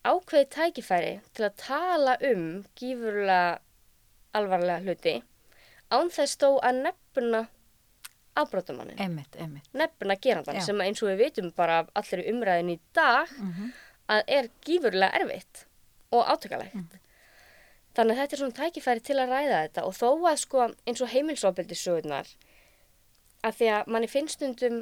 [0.05, 2.45] ákveðið tækifæri til að tala um
[2.77, 3.59] gífurlega
[4.35, 5.15] alvarlega hluti
[5.95, 7.45] án þess þó að nefna
[8.35, 9.67] afbrótumannin, Einmitt, einmitt.
[9.71, 10.65] nefna gerandan Já.
[10.67, 13.71] sem eins og við vitum bara allir umræðin í dag Mm
[14.05, 15.63] að er gífurlega erfitt
[16.13, 16.75] og átökalegt.
[17.95, 21.01] Þannig að þetta er svona tækifæri til að ræða þetta og þó að sko eins
[21.01, 22.31] og heimilsofbeldi sögurnar
[23.45, 24.81] að því að manni finnst stundum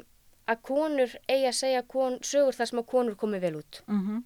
[0.50, 3.84] að konur eigi að segja kon, sögur þar sem að konur komi vel út.
[3.88, 4.24] Mm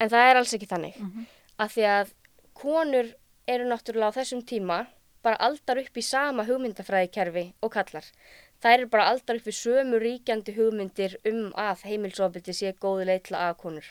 [0.00, 0.94] En það er alls ekki þannig.
[0.96, 1.24] Mhm.
[1.60, 2.12] Að því að
[2.54, 3.08] konur
[3.46, 4.86] eru náttúrulega á þessum tíma
[5.22, 8.04] bara aldar upp í sama hugmyndafræðikerfi og kallar.
[8.62, 13.22] Það eru bara aldar upp í sömu ríkjandi hugmyndir um að heimilsofbeldi sé góði leið
[13.28, 13.86] til að konur.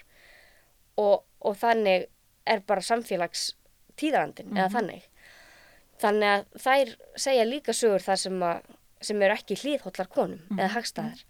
[0.98, 2.08] Og, og þannig
[2.46, 3.54] er bara samfélags
[4.00, 5.08] tíðarandin eða þannig.
[6.00, 8.72] Þannig að þær segja líka sögur þar sem, að,
[9.04, 11.24] sem eru ekki hlýðhóllar konum eða hagstæðar.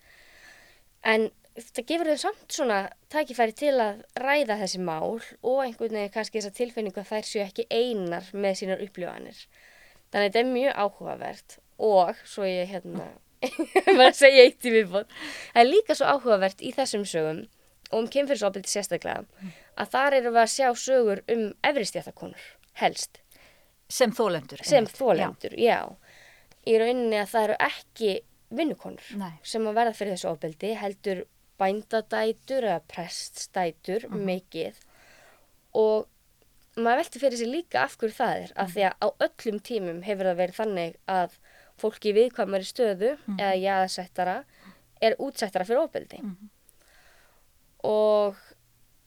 [1.09, 1.29] En
[1.59, 2.79] það gefur þeim samt svona
[3.11, 7.43] tækifæri til að ræða þessi mál og einhvern veginn kannski þessa tilfinningu að þær séu
[7.45, 9.41] ekki einar með sínar upplifanir.
[10.09, 11.57] Þannig að þetta er mjög áhugavert
[11.89, 13.07] og svo ég hérna,
[13.99, 15.11] var að segja eitt í viðbót,
[15.53, 17.45] það er líka svo áhugavert í þessum sögum
[17.89, 22.41] og um kynfyrirsofbildi sérstaklega að þar erum við að sjá sögur um efristjættakonur,
[22.81, 23.19] helst
[23.89, 24.61] Sem þólendur.
[24.63, 25.79] sem þólendur, já.
[26.67, 28.11] í rauninni að það eru ekki
[28.51, 29.31] vinnukonur Nei.
[29.43, 31.23] sem að verða fyrir þessu ofbeldi heldur
[31.59, 34.25] bændadætur eða preststætur Mhm.
[34.25, 34.75] mikið
[35.75, 36.07] og
[36.77, 40.03] maður velti fyrir sig líka af hverju það er af því að á öllum tímum
[40.03, 41.31] hefur það verið þannig að
[41.79, 43.39] fólki viðkvæmari stöðu Mhm.
[43.39, 44.43] eða jaðsettara
[45.01, 46.49] er útsettara fyrir ofbeldi Mhm.
[47.83, 48.35] og,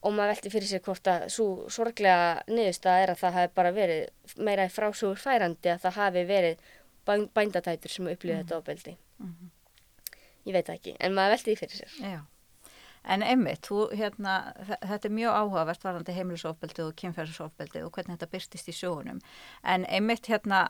[0.03, 3.71] og maður velti fyrir sig hvort að svo sorglega niðurstaða er að það hafi bara
[3.71, 6.57] verið meira í frásögur færandi að það hafi verið
[7.07, 9.49] bæn- bændadætur sem upplýði þetta ofbeldi Mhm.
[10.47, 12.19] ég veit það ekki, en maður velti því fyrir sér Já.
[13.03, 18.15] En einmitt, þú, hérna, þe- þetta er mjög áhugavert varðandi heimilisofbeldi og kynferðisofbeldi og hvernig
[18.15, 19.17] þetta byrtist í sjónum.
[19.63, 20.69] En einmitt hérna,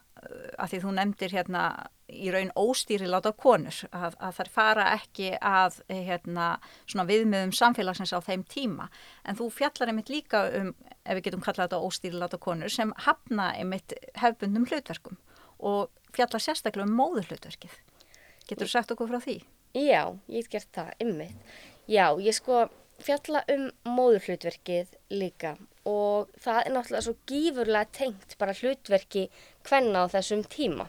[0.57, 1.63] að því þú nefndir hérna
[2.09, 6.47] í raun óstýri láta konur, að, að þær fara ekki að hérna,
[6.89, 8.89] viðmiðum samfélagsins á þeim tíma.
[9.25, 10.73] En þú fjallar einmitt líka um,
[11.05, 15.17] ef við getum kallað þetta óstýri láta konur, sem hafna einmitt hefbundum hlutverkum
[15.63, 17.77] og fjallar sérstaklega um móðurhlutverkið.
[18.49, 19.37] Getur þú sagt okkur frá því?
[19.73, 21.31] Já, ég hef gert það, ymmið.
[21.83, 22.69] Já, ég sko
[23.03, 25.57] fjalla um móðurhlutverkið líka
[25.89, 29.25] og það er náttúrulega svo gífurlega tengt bara hlutverki
[29.67, 30.87] kvenna á þessum tíma.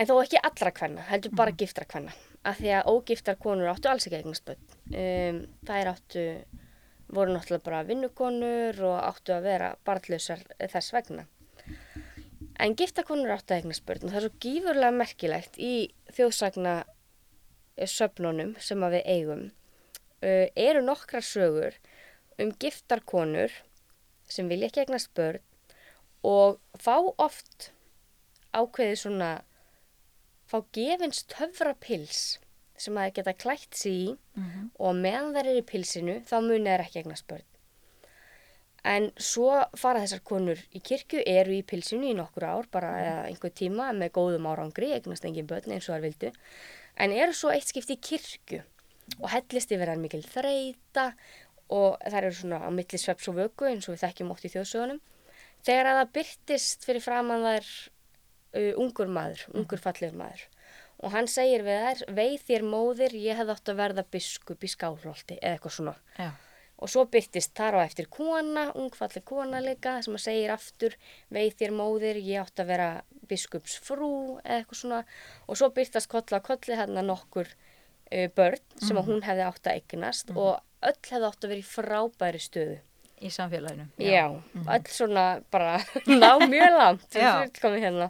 [0.00, 2.14] En þó ekki allra kvenna, heldur bara giftra kvenna.
[2.48, 4.64] Af því að ógiftar konur áttu alls ekki eignast börn.
[4.88, 6.26] Um, það er áttu,
[7.12, 11.28] voru náttúrulega bara vinnukonur og áttu að vera barnlausar þess vegna.
[12.56, 15.74] En gifta konur áttu að eignast börn og það er svo gífurlega merkilegt í
[16.16, 16.78] þjóðsagna
[17.92, 19.50] söfnunum sem að við eigum
[20.22, 21.76] uh, eru nokkrar sögur
[22.40, 23.52] um giftar konur
[24.30, 25.42] sem vilja ekki eignast börn
[26.26, 27.70] og fá oft
[28.54, 29.30] ákveðið svona
[30.48, 32.22] fá gefins töfrapils
[32.78, 36.36] sem að þeir geta klætt sig í Mm og meðan þær eru í pilsinu þá
[36.42, 37.44] muni þær ekki eignast börn.
[38.84, 43.20] En svo fara þessar konur í kirkju, eru í pilsinu í nokkur ár, bara eða
[43.28, 46.32] einhver tíma með góðum árangri, eignast engin börn eins og þær vildu,
[46.96, 48.62] en eru svo eitt skipti í kirkju
[49.20, 51.12] og hellist yfir hann mikil þreita
[51.72, 54.52] og þær eru svona á milli sveps og vöku eins og við þekkjum oft í
[54.52, 55.00] þjóðsögunum.
[55.62, 57.68] Þegar að það byrtist fyrir framann þær
[58.58, 60.48] uh, ungur maður, ungur fallegur maður
[61.02, 64.70] og hann segir við þær, veið þér móðir, ég hefði átt að verða biskup í
[64.70, 65.94] skálholti eða eitthvað svona.
[66.18, 66.30] Já.
[66.82, 70.96] Og svo byrtist þar á eftir kona, ungfalleg kona líka, sem að segir aftur,
[71.34, 72.88] veið þér móðir, ég átt að vera
[73.30, 74.12] biskupsfrú
[74.42, 75.02] eða eitthvað svona.
[75.46, 77.50] Og svo byrtast kolla á kolli hérna nokkur
[78.36, 81.68] börn sem að hún hefði átt að eignast og öll hefði átt að vera í
[81.68, 82.78] frábæri stöðu.
[83.22, 83.84] Í samfélaginu.
[84.02, 84.24] Já,
[84.66, 85.76] öll svona bara
[86.10, 87.44] ná mjög langt Já.
[87.62, 88.08] hérna.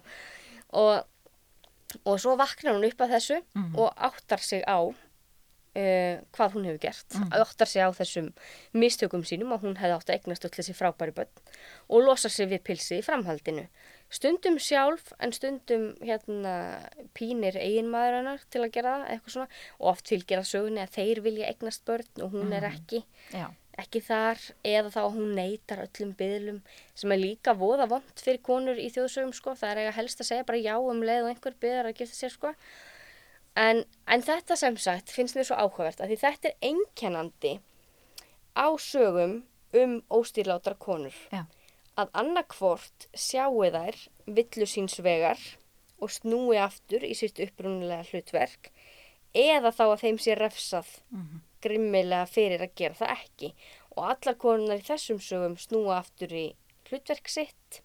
[0.73, 1.03] Og,
[2.09, 3.75] og svo vaknar hún upp að þessu Mhm.
[3.79, 4.95] og áttar sig á uh,
[6.33, 7.19] hvað hún hefur gert.
[7.33, 8.33] Áttar sig á þessum
[8.73, 11.29] mistökum sínum og hún hefði átt að eignast öll þessi frábæri börn
[11.89, 13.67] og losa sig við pilsi í framhaldinu.
[14.13, 16.53] Stundum sjálf en stundum hérna
[17.17, 19.59] pínir eiginmaður hennar til að gera það, eitthvað svona.
[19.81, 23.47] Og oft fylgir að sögunni að þeir vilja eignast börn og hún er ekki Já.
[23.81, 26.63] ekki þar eða þá hún neytar öllum byðlum
[26.95, 30.29] sem er líka voða vond fyrir konur í þjóðsögum sko, það er eiga helst að
[30.29, 32.53] segja bara já um leið og einhver byðar að gifta sér sko
[33.57, 37.55] en, en þetta sem sagt finnst mér svo áhugavert að því þetta er einkennandi
[38.57, 39.41] á sögum
[39.73, 41.45] um óstýrlátar konur Já.
[42.03, 45.39] Að annarkvort sjáu þær villu síns vegar
[46.03, 48.71] og snúi aftur í sitt upprunulega hlutverk
[49.35, 51.41] eða þá að þeim sé refsað Mhm.
[51.63, 53.53] grimmilega fyrir að gera það ekki
[53.97, 56.47] og allar konunar í þessum sögum snúa aftur í
[56.91, 57.83] hlutverk sitt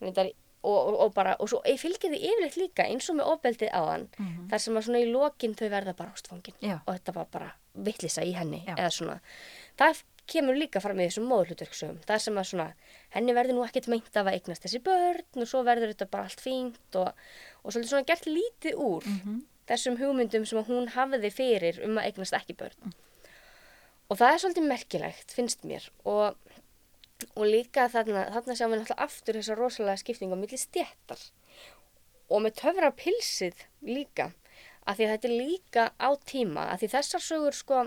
[0.00, 0.16] og,
[0.62, 4.48] og, og bara og svo fylgir því yfirleitt líka eins og með ofbeldið áðan Mhm.
[4.50, 6.80] þar sem að svona í lokin þau verða bara ástfangin Já.
[6.86, 8.74] og þetta var bara vittlisa í henni Já.
[8.76, 9.20] eða svona
[9.78, 12.66] það kemur líka fram í þessum móðhlutverksögum það sem að svona
[13.16, 16.28] henni verður nú ekkert meint af að eignast þessi börn og svo verður þetta bara
[16.28, 17.10] allt fínt og,
[17.64, 19.40] og svolítið svona gert lítið úr Mhm.
[19.68, 22.92] þessum hugmyndum sem að hún hafði fyrir um að eignast ekki börn.
[24.10, 25.84] Og það er svolítið merkilegt, finnst mér.
[26.04, 26.34] Og,
[27.36, 31.22] og líka þarna, þarna sjáum við náttúrulega aftur þessa rosalega skiptingu á milli stjættar.
[32.28, 34.32] Og með töfra pilsið líka.
[34.84, 36.66] Af því að þetta er líka á tíma.
[36.74, 37.80] Af því þessar sögur sko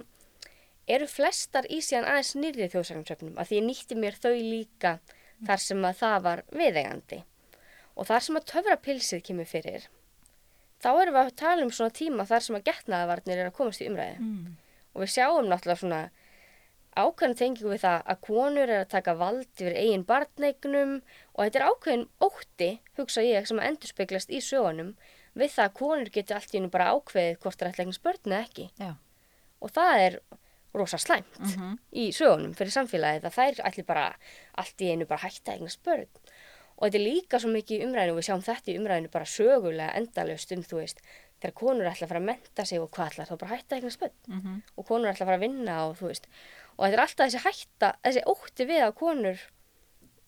[0.87, 3.37] eru flestar í síðan aðeins nýrri þjóðsagnartöfnum.
[3.41, 4.97] Af því ég nýtti mér þau líka
[5.45, 7.21] þar sem að það var viðegandi.
[7.95, 9.87] Og þar sem að töfra pilsið kemur fyrir,
[10.83, 13.81] þá erum við að tala um svona tíma þar sem að getnaðavarnir er að komast
[13.81, 14.19] í umræði.
[14.19, 14.53] Mm.
[14.95, 16.01] Og við sjáum náttúrulega svona
[16.95, 20.93] ákveðin tengingu við það að konur er að taka vald yfir eigin barneignum
[21.33, 22.69] og þetta er ákveðin ótti,
[22.99, 24.93] hugsa ég, sem að endurspeglast í sögunum
[25.35, 28.05] við það að konur geti allt í hennu bara ákveðið hvort það er ætla eignast
[28.05, 28.67] börn eða ekki.
[28.79, 28.91] Já.
[29.59, 30.17] Og það er
[30.77, 31.77] rosa slæmt Mhm.
[31.93, 34.15] í sögunum fyrir samfélagið að þær ætli bara
[34.57, 36.07] allt í einu bara hætta að eignast börn.
[36.77, 39.25] og þetta er líka svo mikið í umræðinu og við sjáum þetta í umræðinu bara
[39.25, 40.99] sögulega endalaust um þú veist
[41.41, 43.79] þegar konur ætla að fara að menta sig og hvað ætla þá bara hætta að
[43.79, 44.61] eignast börn Mhm.
[44.77, 46.25] og konur ætla að fara að vinna og þú veist
[46.77, 49.39] og þetta er alltaf þessi hætta, þessi ótti við að konur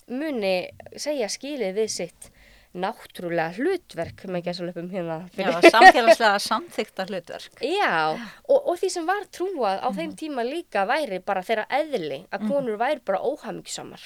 [0.07, 2.29] muni segja skilið við sitt
[2.77, 7.61] náttúrulega hlutverk með gæsalöpum hérna Já, samfélagslega samþykta hlutverk.
[7.79, 12.25] Já, og, og því sem var trúað á þeim tíma líka væri bara þeirra eðli
[12.31, 14.03] að konur væri bara óhamingsamar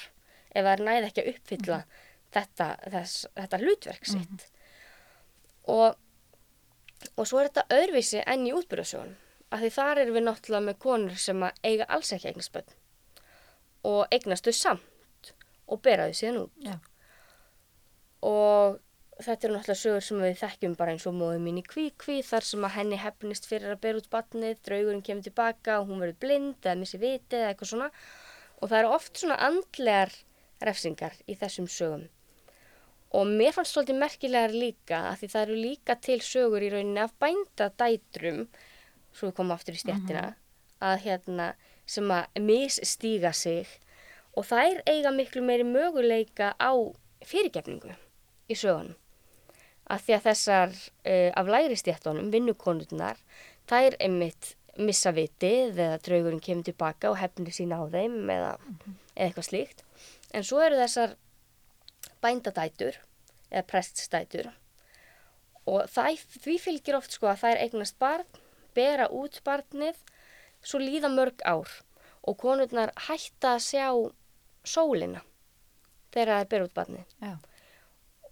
[0.52, 1.80] ef það er næði ekki að uppfylla
[2.32, 4.46] þetta, þess, þetta hlutverk sitt.
[5.72, 5.98] Og,
[7.16, 9.18] og svo er þetta öðruvísi enn í útbyrðasjónum,
[9.52, 12.78] af því þar erum við náttúrulega með konur sem að eiga alls ekki eignast bönn
[13.82, 15.32] og eignast þau samt
[15.66, 16.76] og bera þau síðan út Já.
[18.22, 18.80] Og
[19.22, 22.46] þetta eru náttúrulega sögur sem við þekkjum bara eins og móðum mín í kví-kví þar
[22.46, 26.18] sem að henni hefnist fyrir að bera út batnið, draugurinn kemur tilbaka og hún verður
[26.24, 27.88] blind eða missi vitið eða eitthvað svona.
[28.60, 30.14] Og það eru oft svona andlegar
[30.62, 32.06] refsingar í þessum sögum.
[33.12, 37.02] Og mér fannst svolítið merkilegar líka að því það eru líka til sögur í rauninni
[37.02, 38.46] af bændadætrum
[39.12, 40.30] svo við komum aftur í stjettina
[40.82, 41.50] að hérna
[41.84, 43.68] sem að misstíga sig.
[44.32, 46.72] Og þær eiga miklu meiri möguleika á
[47.28, 47.92] fyrirgefningu
[48.52, 48.98] í sögunum.
[49.92, 53.20] Að því að þessar uh, af lægri stjættunum, vinnukonurnar
[53.70, 59.26] þær einmitt missa vitið eða draugurinn kemur tilbaka og hefnir sín á þeim eða, eða
[59.26, 59.84] eitthvað slíkt.
[60.32, 61.16] En svo eru þessar
[62.24, 62.96] bændadætur
[63.50, 64.48] eða preststætur
[65.68, 68.40] og það, því fylgir oft sko að þær eignast barn,
[68.74, 70.00] bera út barnið
[70.64, 71.68] svo líða mörg ár
[72.22, 73.86] og konurnar hætta að sjá
[74.64, 75.22] sólina
[76.14, 77.14] þegar það er bera út barnið.
[77.20, 77.34] Já.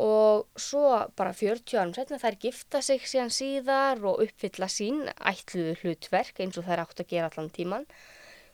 [0.00, 0.84] Og svo
[1.18, 6.56] bara 40 árum setna þær gifta sig síðan síðar og uppfylla sín ætluðu hlutverk eins
[6.56, 7.84] og þær átt að gera allan tíman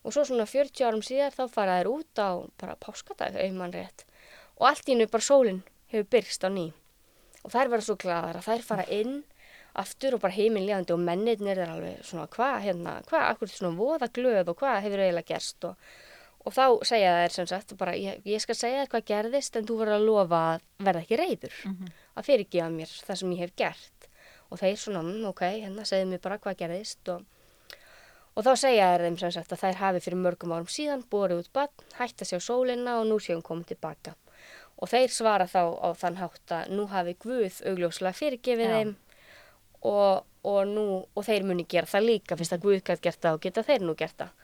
[0.02, 3.74] og svo svona 40 árum síðar þá fara þær út á bara páskadag ef mann
[3.74, 4.04] rétt.
[4.58, 6.68] Og allt í hennu bara sólinn hefur byrst á ný.
[7.42, 9.16] Og þær verða svo gladar að þær fara inn
[9.76, 14.08] aftur og bara heiminlegandi og mennirnir er alveg svona hvað hérna, hvað, akkur svona voða
[14.18, 15.66] glöð og hvað hefur eiginlega gerst?
[15.68, 15.90] Og,
[16.46, 19.68] og þá segja þær sem sagt bara ég, ég skal segja þér hvað gerðist en
[19.68, 21.56] þú verður að lofa að verða ekki reyður
[22.16, 24.10] að fyrirgefa mér það sem ég hef gert.
[24.46, 27.08] Og þeir svona, mm, ok, hérna segðu mér bara hvað gerðist.
[27.10, 27.24] Og,
[28.36, 31.42] og þá segja þær þeim sem sagt að þær hafi fyrir mörgum árum síðan borið
[31.42, 34.14] út bann, hætt að sjá sólina og nú séum komið tilbaka
[34.76, 38.72] og þeir svara þá á þann hátt að nú hafi Guð augljóslega fyrirgefið Já.
[38.76, 38.92] þeim
[39.88, 43.38] og, og, nú, og þeir muni gera það líka fyrst að Guð gætt gert það
[43.38, 44.34] og geta þeir nú gert það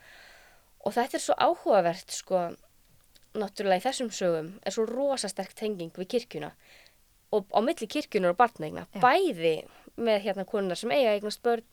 [0.83, 2.41] og þetta er svo áhugavert sko,
[3.39, 6.51] náttúrulega í þessum sögum er svo rosasterk tenging við kirkjuna.
[7.33, 9.01] Og á milli kirkjunar og barneigna Já.
[9.01, 9.55] bæði
[9.97, 11.65] með hérna konunar sem eiga eignast börn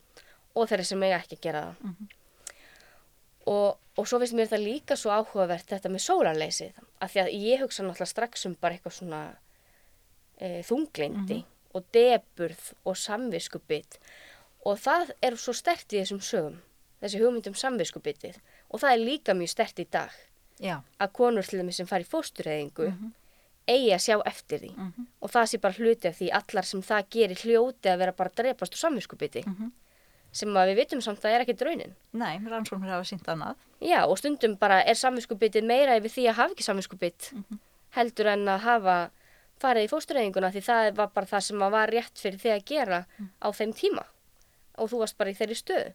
[0.54, 2.00] og þeirra sem eiga ekki að gera það.
[3.50, 3.68] Og,
[3.98, 7.62] og svo finnst mér þetta líka svo áhugavert þetta með sólarleysið af því að ég
[7.64, 9.20] hugsa náttúrulega strax um bara eitthvað svona
[10.38, 11.42] e, þunglindi
[11.74, 13.98] og deburð og samviskubit.
[14.68, 16.60] Og það er svo stert í þessum sögum
[17.00, 18.38] þessi hugmynd um samviskubitið
[18.70, 20.10] og það er líka mjög stert í dag
[20.60, 20.80] Já.
[21.00, 22.90] að konur til þeim sem fari í fóstureyðingu
[23.70, 25.06] eigi að sjá eftir því Mhm.
[25.22, 28.30] og það sé bara hluti af því allar sem það gerir hljóti að vera bara
[28.36, 29.70] drepast úr samviskubiti Mhm.
[30.32, 33.56] sem að við vitum samt að er ekki draunin Nei, rannsóknir hafa sínt annað.
[33.80, 37.32] Já, og stundum bara er samvinskubitið meira yfir því að hafa ekki samvinskubit
[37.96, 39.10] heldur en að hafa
[39.60, 43.06] farið í fóstureyðinguna því það var bara það sem var rétt fyrir þig að gera
[43.42, 44.04] á þeim tíma
[44.78, 45.92] og þú varst bara í þeirri stöðu.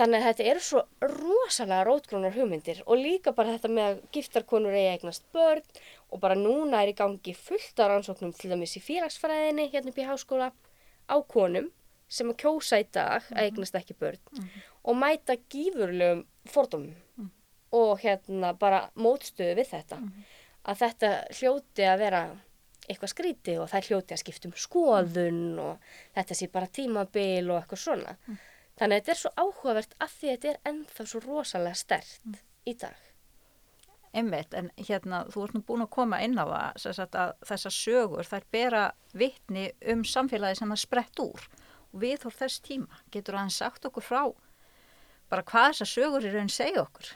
[0.00, 4.72] Þannig að þetta eru svo rosalega rótgrónar hugmyndir og líka bara þetta með að giftarkonur
[4.72, 5.66] eigi eignast börn
[6.08, 10.00] og bara núna er í gangi fullt af rannsóknum til dæmis í félagsfræðinni hérna upp
[10.00, 10.48] í háskóla
[11.04, 11.68] á konum
[12.08, 14.48] sem að kjósa í dag að eignast ekki börn
[14.80, 17.28] og mæta gífurlegum fordómum
[17.76, 19.98] og hérna bara mótstöðu við þetta.
[20.64, 22.22] Að þetta hljóti að vera
[22.88, 27.60] eitthvað skríti og það hljóti að skipta um skoðun og þetta sé bara tímabil og
[27.60, 28.16] eitthvað svona
[28.80, 32.42] þannig að þetta er svo áhugavert að því að þetta er ennþá svo rosalega stert
[32.66, 33.06] í dag
[34.10, 38.26] Einmitt, en hérna, þú ert nú búin að koma inn á það, að þessar sögur,
[38.26, 38.80] þær bera
[39.14, 41.44] vitni um samfélagi sem að sprett úr
[41.92, 42.98] og við þór þess tíma.
[43.14, 44.24] Getur hann sagt okkur frá
[45.30, 47.12] bara hvað þessar sögur í raun segja okkur?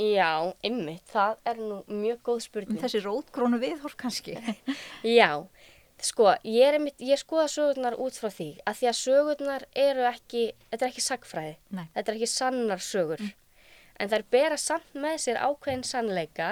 [0.00, 4.34] Já, ymmið, það er nú mjög góð Um spurning þessi rótgrónu viðhór kannski?
[5.18, 5.44] Já,
[6.04, 10.06] sko, ég, er einmitt, ég skoða sögurnar út frá því að því að sögurnar eru
[10.10, 11.84] ekki, þetta er ekki sagfræði, Nei.
[11.96, 13.24] þetta er ekki sannar sögur,
[14.00, 16.48] en þær bera samt með sér ákveðin sannleika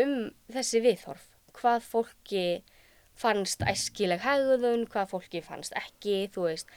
[0.00, 0.14] um
[0.52, 1.26] þessi viðhorf,
[1.56, 2.44] hvað fólki
[3.20, 6.70] fannst æskileg hegðun, hvað fólki fannst ekki, þú veist,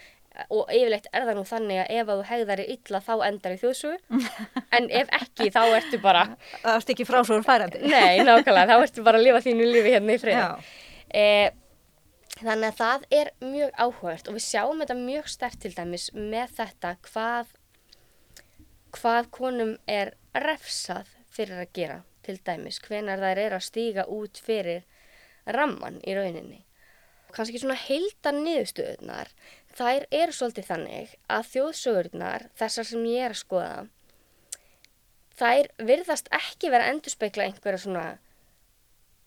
[0.50, 3.54] og yfirleitt er það nú þannig að ef að þú hegðar í illa þá endar
[3.54, 4.22] í þjóðsögu.
[4.76, 6.24] En ef ekki þá ertu bara
[6.64, 7.84] Það erst ekki frásögur færandi.
[7.86, 10.40] nei, nákvæmlega, þá ertu bara að lifa þínu lífi hérna í friði.
[10.42, 10.80] Já.
[11.14, 11.52] Eh,
[12.46, 16.56] þannig að það er mjög áhugavert og við sjáum þetta mjög stert til dæmis með
[16.58, 17.54] þetta hvað,
[18.98, 24.40] hvað konum er refsað fyrir að gera til dæmis, hvenar þær er að stíga út
[24.40, 24.86] fyrir
[25.46, 26.62] ramman í rauninni.
[27.34, 29.32] Kanski svona heildan niðurstöðunar,
[29.74, 33.80] þær eru svolítið þannig að þjóðsögurnar, þessar sem ég er að skoða,
[35.40, 38.08] þær virðast ekki vera að endurspegla einhverja svona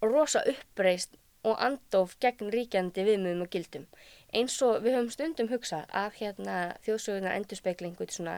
[0.06, 3.86] rosa uppreist og andof gegn ríkjandi viðmöðum og gildum.
[4.34, 8.36] Eins og við höfum stundum hugsað að hérna, þjóðsögurnar endur spekla einhvern svona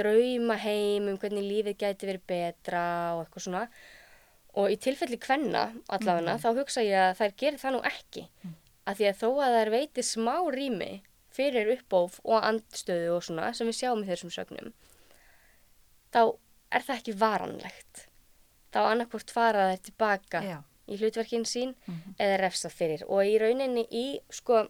[0.00, 2.84] draumaheim um hvernig lífið gæti verið betra
[3.16, 3.64] og eitthvað svona.
[4.56, 8.26] Og í tilfelli kvenna allavega þá hugsa ég að þær gerir það nú ekki.
[8.42, 8.56] Mm.
[8.82, 10.92] Að því að þó að þær veiti smá rými
[11.32, 14.72] fyrir uppóf og andstöðu og svona sem við sjáum í þessum sögnum,
[16.12, 16.22] þá
[16.72, 18.04] er það ekki varanlegt.
[18.72, 20.58] Þá annarkvort fara þær tilbaka Já.
[20.88, 21.74] Í hlutverkin sín
[22.18, 23.04] eða refsa fyrir.
[23.08, 24.64] Og í rauninni í sko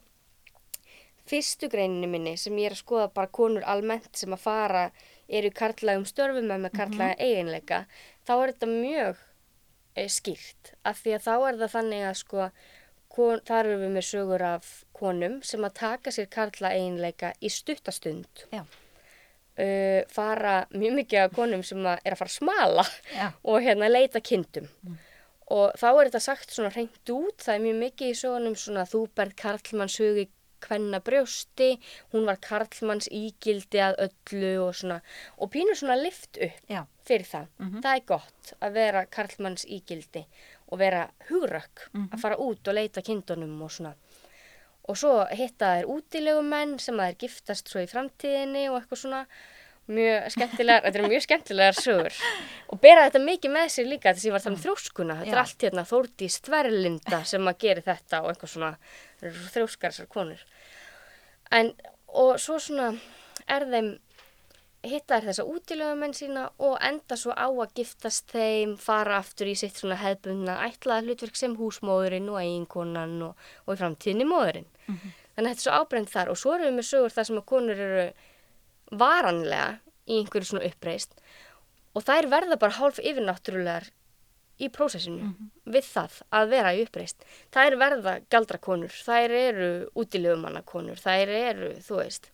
[1.28, 4.84] fyrstu greininni minni sem ég er að skoða bara konur almennt sem að fara
[5.28, 7.82] eru í karlægum störfum með með karlæga eiginleika
[8.26, 9.24] þá er þetta mjög
[9.94, 10.72] e, skýrt.
[10.84, 12.48] Af því að þá er það þannig að sko
[13.12, 17.52] kon, þar erum við með sögur af konum sem að taka sér karlæga eiginleika í
[17.52, 22.86] stuttastund uh, fara mjög mikið af konum sem að er að fara smala
[23.42, 24.68] og hérna leita kindum
[25.50, 28.86] og þá er þetta sagt svona hreint út það er mjög mikið í sögunum svona
[28.88, 30.28] þú berð Karlmanns hugi
[30.62, 31.68] kvenna brjósti
[32.12, 35.00] hún var Karlmanns ígildi að öllu og svona.
[35.38, 36.84] Og pínur svona lift upp Já.
[37.06, 37.48] fyrir það.
[37.82, 40.26] Það er gott að vera Karlmanns ígildi
[40.72, 43.94] og vera hugrökk að fara út og leita kindunum og svona.
[44.90, 49.02] Og svo hitta þær útilegum menn sem að þær giftast svo í framtíðinni og eitthvað
[49.04, 49.26] svona
[49.90, 52.18] mjög skemmtilegar, þetta er mjög skemmtilegar sögur.
[52.72, 55.34] Og bera þetta mikið með sér líka þess að ég var þannig þrjóskuna, þetta Já.
[55.34, 58.72] er allt hérna Þórdís Þverlinda sem að gera þetta og eitthvað svona
[59.22, 60.46] þrjóskar þessar konur.
[61.52, 61.74] En
[62.12, 62.92] og svo svona
[63.50, 63.92] er þeim
[64.82, 69.54] hitta þær þessa útilegamenn sína og enda svo á að giftast þeim, fara aftur í
[69.58, 74.66] sitt svona hefðbundna ætlaða hlutverk sem húsmóðurinn og eiginkonan og, og í framtíðinni móðurinn.
[74.88, 77.38] Þannig að þetta er svo ábreynd þar og svo erum við með sögur þar sem
[77.38, 78.06] að konur eru
[78.92, 81.16] varanlega í einhverju svona uppreist
[81.96, 83.88] og þær verða bara hálf yfirnáttúrulegar
[84.62, 85.32] í prósessinu
[85.64, 87.24] við það að vera í uppreist.
[87.54, 92.30] Þær verða galdrakonur, þær eru útilegumannakonur, þær eru, þú veist,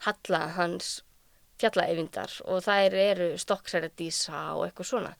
[0.00, 1.02] Halla hans
[1.60, 5.10] fjallaeyvindar og þær eru stokksæradísa og eitthvað svona.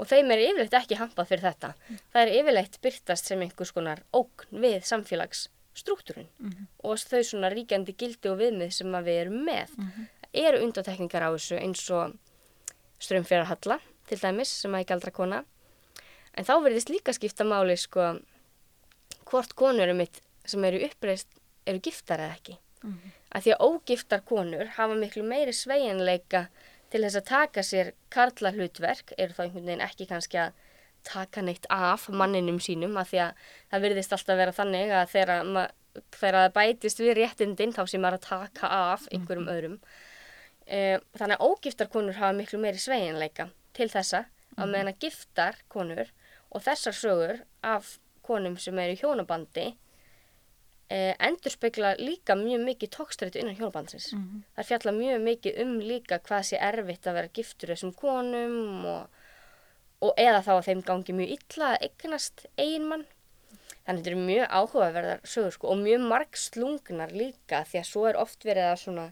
[0.00, 1.74] Og þeim er yfirleitt ekki hampað fyrir þetta.
[2.14, 4.80] Það er yfirleitt byrtast sem einhvers konar ógn við
[5.74, 6.28] samfélagsstruktúrin
[6.82, 9.68] og þau svona ríkjandi gildi og viðmið sem að við erum með.
[10.22, 12.14] Það eru undatekningar á þessu eins og
[12.98, 15.44] strömmfjara Halla til dæmis sem að ég galdra kona.
[16.34, 18.18] En þá verðist líka skipta máli sko
[19.30, 21.28] hvort konur um mitt sem eru uppreist
[21.66, 22.58] eru giftar eða ekki.
[23.32, 26.48] Af því að ógiftar konur hafa miklu meiri sveigjanleika
[26.90, 30.52] til þess að taka sér karla hlutverk, eru þá einhvern veginn ekki kannski að
[31.06, 35.72] taka neitt af manninum sínum af því að það virðist alltaf vera þannig að þegar,
[36.18, 39.78] það bætist við réttindin þá sem maður að taka af einhverjum öðrum.
[40.64, 44.24] E, þannig að ógiftar konur hafa miklu meiri sveigjanleika til þessa
[44.56, 46.10] að meðan að giftar konur
[46.54, 49.66] og þessar sögur af konum sem eru í hjónabandi
[50.92, 54.12] eh, endur spekla líka mjög mikið tókstrættu innan hjónabandsins.
[54.56, 59.22] Það fjalla mjög mikið um líka hvað sé erfitt að vera giftur þessum konum og,
[60.04, 63.04] og eða þá að þeim gangi mjög illa að eignast eiginmann.
[63.84, 67.88] Þannig að þetta eru mjög áhugaverðar sögur sko, og mjög marg slungnar líka því að
[67.90, 69.02] svo er oft verið að svona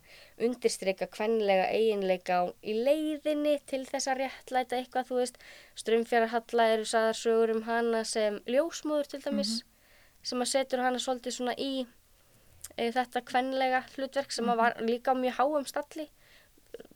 [0.47, 5.37] undirstryka kvenlega eiginleika á- í leiðinni til þess að réttlæta eitthvað, þú veist,
[5.77, 6.31] strömmfjara
[6.73, 9.53] eru sagðar sögur um hana sem ljósmóður til dæmis,
[10.23, 11.85] sem að setur hana svolítið svona í
[12.79, 16.09] e, þetta kvenlega hlutverk sem að var líka á mjög háum stalli,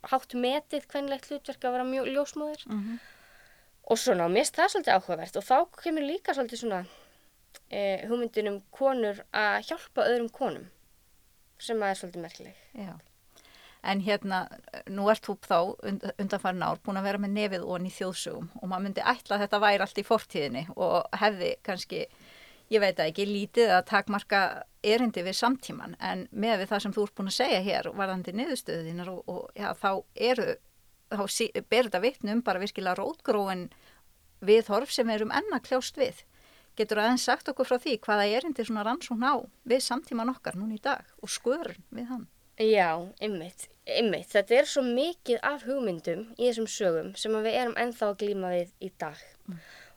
[0.09, 2.65] hátt metið kvenlegt hlutverk að vera mjög ljósmóður
[3.87, 6.81] og svona, mér finnst það svolítið áhugavert og þá kemur líka svolítið svona
[7.71, 10.67] e, hugmyndin um konur að hjálpa öðrum konum
[11.63, 12.65] sem að er svolítið merkileg.
[12.77, 12.95] Já.
[13.87, 14.41] En hérna,
[14.91, 18.49] nú ert þú þá und, undanfarin ár búin að vera með nefið onni í þjóðsögum
[18.59, 22.01] og maður myndi ætla að þetta væri allt í fortíðinni og hefði kannski,
[22.75, 24.41] ég veit það ekki, lítið að takmarka
[24.83, 28.35] erindi við samtíman en með við það sem þú ert búin að segja hér varðandi
[28.35, 29.91] niðurstöðinar og, og já, þá
[30.33, 30.49] eru,
[31.11, 31.25] þá
[31.71, 33.69] ber þetta vitnum bara virkilega rótgróin
[34.45, 36.25] viðhorf sem við erum enn að kljást við.
[36.77, 39.35] Getur aðeins sagt okkur frá því hvaða erindi svona rannsókn á
[39.65, 42.27] við samtíman okkar núna í dag og skörun við hann?
[42.61, 44.29] Já, ymmit, ymmit.
[44.33, 48.53] Þetta er svo mikið af hugmyndum í þessum sögum sem við erum ennþá að glíma
[48.55, 49.21] við í dag.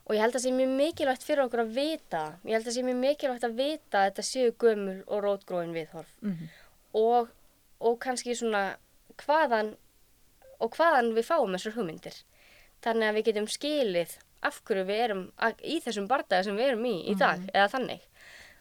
[0.04, 2.68] Og ég held að það sé mjög mikilvægt fyrir okkur að vita, ég held að
[2.68, 6.12] það sé mjög mikilvægt að vita að þetta séu gömul og rótgróin viðhorf.
[7.00, 7.28] Og,
[7.80, 8.64] og kannski svona
[9.22, 9.74] hvaðan,
[10.60, 12.16] og hvaðan við fáum þessar hugmyndir.
[12.84, 14.16] Þannig að við getum skilið
[14.48, 15.24] af hverju við erum
[15.60, 18.04] í þessum bardaga sem við erum í í dag, eða þannig.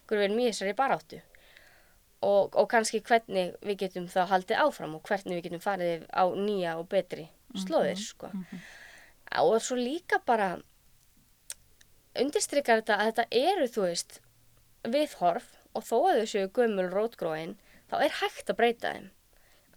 [0.07, 1.21] Hverju við erum í þessari baráttu.
[2.19, 6.27] Og, og kannski hvernig við getum þá haldið áfram og hvernig við getum farið á
[6.35, 8.31] nýja og betri slóðir, sko.
[9.39, 10.57] Og svo líka bara
[12.19, 14.19] undirstrykar þetta að þetta eru, þú veist,
[14.83, 15.47] viðhorf
[15.77, 17.55] og þó að þau séu gömul rótgróin,
[17.87, 19.07] þá er hægt að breyta þeim.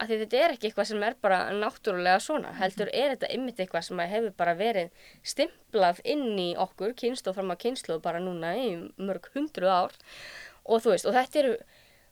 [0.00, 3.60] Af því þetta er ekki eitthvað sem er bara náttúrulega svona, heldur er þetta ymmit
[3.60, 4.90] eitthvað sem hefur bara verið
[5.22, 9.94] stimplað inn í okkur, kynslu fram á kynslu bara núna í mörg hundru ár.
[10.64, 11.54] Og þú veist, og þetta eru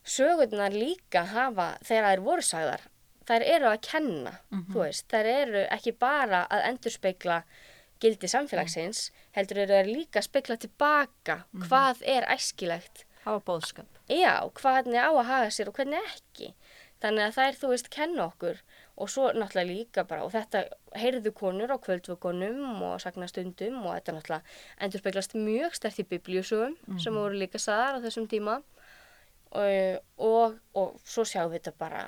[0.06, 2.86] sögurnar líka hafa þegar þær voru sagðar,
[3.28, 4.32] þær eru að kenna,
[4.72, 7.42] þú veist, þær eru ekki bara að endurspeikla
[8.00, 13.04] gildi samfélagsins, heldur eru þær líka að speikla tilbaka hvað er æskilegt.
[13.24, 13.98] Hafa bóðskap.
[14.08, 16.54] Já, hvernig á að haga sér og hvernig ekki.
[17.00, 18.60] Þannig að þær, þú veist, kenna okkur.
[19.00, 20.64] Og svo náttúrulega líka bara, og þetta
[21.00, 24.42] heyrðu konur á kvöldvökunum og sagnastundum og þetta náttúrulega
[24.84, 28.60] endur speglast mjög stert í biblíusögum sem voru líka saðar á þessum tíma.
[29.50, 32.02] Og, og, og svo sjáum við þetta bara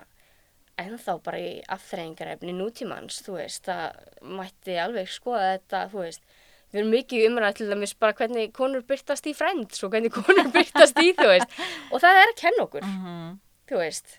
[0.81, 6.23] ennþá bara í afþreyingarefni nútímans, þú veist, það mætti alveg skoða þetta, þú veist,
[6.73, 10.49] við erum mikið umræðið til dæmis bara hvernig konur byrtast í Friends og hvernig konur
[10.57, 11.59] byrtast í, þú veist,
[11.91, 12.87] og það er að kenna okkur,
[13.69, 14.19] þú veist,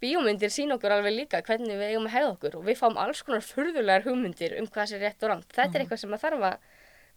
[0.00, 3.22] bíómyndir sín okkur alveg líka hvernig við eigum að hefða okkur og við fáum alls
[3.26, 5.50] konar furðulegar hugmyndir um hvað sé rétt og rangt.
[5.52, 6.68] Þetta er eitthvað sem að þarf að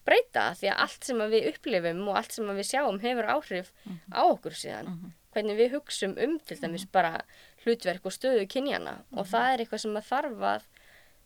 [0.06, 3.30] breyta því að allt sem að við upplifum og allt sem að við sjáum hefur
[3.36, 3.72] áhrif
[4.14, 4.92] á okkur síðan.
[5.36, 7.22] Hvernig við hugsum um til dæmis bara
[7.66, 10.68] hlutverk og stöðu kynjana og það er eitthvað sem að þarf að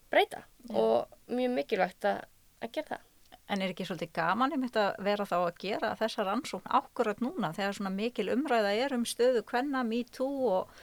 [0.09, 2.23] breyta og mjög mikilvægt að,
[2.63, 3.03] að gera það.
[3.49, 7.21] En er ekki svolítið gaman um þetta að vera þá að gera þessa rannsókn ákvörðat
[7.25, 10.79] núna þegar svona mikil umræða er um stöðu hvenna, me too og,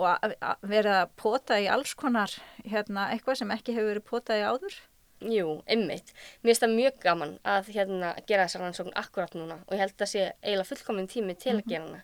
[0.00, 2.32] og að, að pota í alls konar
[2.64, 4.78] hérna, eitthvað sem ekki hefur verið potað í áður?
[5.24, 6.12] Jú, ymmit.
[6.42, 10.02] Mér finnst það mjög gaman að hérna, gera þessa rannsókn akkurat núna og ég held
[10.04, 12.02] að sé eiginlega fullkominn tími til að gera hana.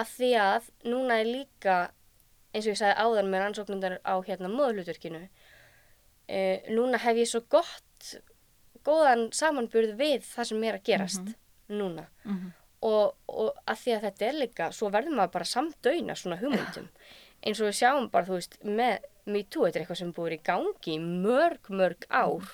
[0.00, 1.76] Að því að núna er líka,
[2.54, 5.20] eins og ég sagði áðan með rannsóknundar á hérna móðlutverkinu,
[6.28, 6.40] e,
[6.72, 8.14] núna hef ég svo gott,
[8.86, 11.32] góðan samanburð við það sem er að gerast
[11.68, 12.06] núna.
[12.80, 16.86] Og, og að því að þetta er líka, svo verður maður bara samdauina svona hugmyndum.
[17.44, 20.40] Eins og við sjáum bara, þú veist, með MeToo, þetta er eitthvað sem búið í
[20.48, 22.48] gangi mörg, mörg ár.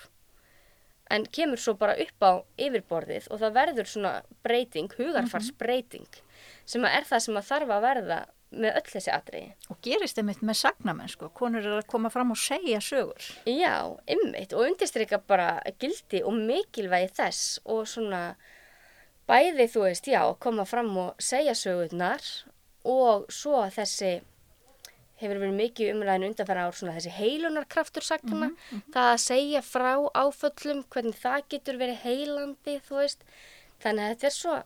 [1.10, 4.12] En kemur svo bara upp á yfirborðið og það verður svona
[4.42, 6.08] breyting, hugarfarsbreyting,
[6.66, 8.18] sem að er það sem að þarf að verða
[8.56, 9.54] með öll þessi atriði.
[9.72, 11.30] Og gerist einmitt með sagnamenn, sko.
[11.36, 13.30] Konur eru að koma fram og segja sögur.
[13.48, 13.76] Já,
[14.16, 18.22] ymmit og undirstryka bara gildi og mikilvægi þess og svona
[19.26, 22.24] bæði, þú veist, já, koma fram og segja sögurnar
[22.86, 24.20] og svo þessi
[25.20, 28.50] hefur verið mikið umræðin undanfæra ár svona þessi heilunarkraftur sagna,
[28.92, 33.24] það að segja frá áföllum, hvernig það getur verið heilandi, þú veist.
[33.80, 34.56] Þannig að þetta er svo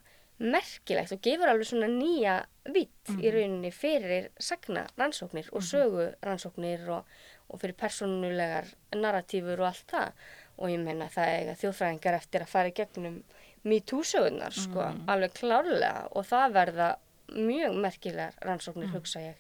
[0.41, 2.37] merkilegt og gefur alveg svona nýja
[2.73, 7.09] vitt í rauninni fyrir sagna rannsóknir og sögu rannsóknir og,
[7.49, 10.25] og fyrir persónulegar narratífur og allt það.
[10.61, 13.23] Og ég menna það eiga þjóðfræðingar eftir að fara í gegnum
[13.65, 14.81] MeToo-sögunar, sko,
[15.13, 16.07] alveg klárlega.
[16.17, 16.89] Og það verða
[17.37, 19.37] mjög merkilegar rannsóknir, hugsa ég.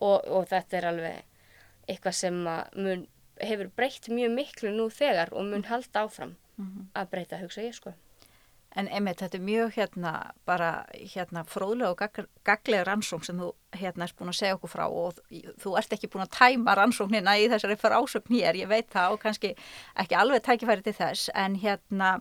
[0.00, 1.24] Og, og þetta er alveg
[1.88, 3.06] eitthvað sem mun,
[3.40, 6.36] hefur breytt mjög miklu nú þegar og mun halda áfram
[6.94, 7.92] að breyta, hugsa ég sko.
[8.76, 10.12] En einmitt, þetta er mjög hérna
[10.48, 14.72] bara hérna fróðlega og gagg, gaglega rannsókn sem þú hérna erst búin að segja okkur
[14.72, 15.18] frá og
[15.60, 19.20] þú ert ekki búin að tæma rannsóknina í þessari frásögn hér, ég veit það og
[19.26, 19.52] kannski
[20.00, 22.16] ekki alveg tækifæri til þess en hérna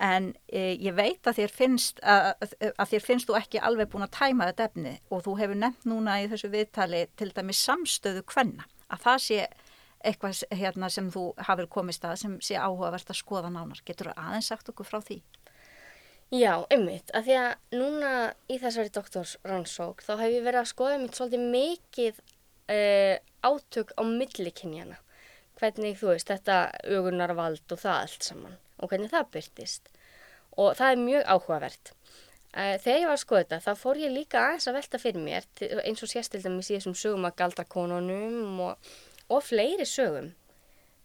[0.00, 4.06] En e, ég veit að þér, finnst, að, að þér finnst þú ekki alveg búin
[4.06, 8.22] að tæma þetta efni og þú hefur nefnt núna í þessu viðtali til dæmis samstöðu
[8.32, 8.64] hvenna.
[8.88, 9.42] Að það sé
[10.00, 13.82] eitthvað hérna, sem þú hafið komist að sem sé áhugavert að skoða nánar.
[13.84, 15.20] Getur þú aðeins sagt okkur frá því?
[16.30, 17.10] Já, einmitt.
[17.10, 18.10] Að því að núna
[18.46, 22.20] í þessari doktorsrannsók þá hef ég verið að skoða mitt svolítið mikið
[22.70, 23.16] uh,
[23.50, 24.98] átök á millikinnjana.
[25.58, 29.90] Hvernig þú veist þetta augunarvald og það allt saman og hvernig það byrtist
[30.54, 31.92] og það er mjög áhugavert.
[32.54, 35.26] Uh, þegar ég var að skoða þetta þá fór ég líka aðeins að velta fyrir
[35.26, 35.50] mér
[35.82, 38.94] eins og sérstildum í síðan sögum að galdrakonunum og,
[39.34, 40.30] og fleiri sögum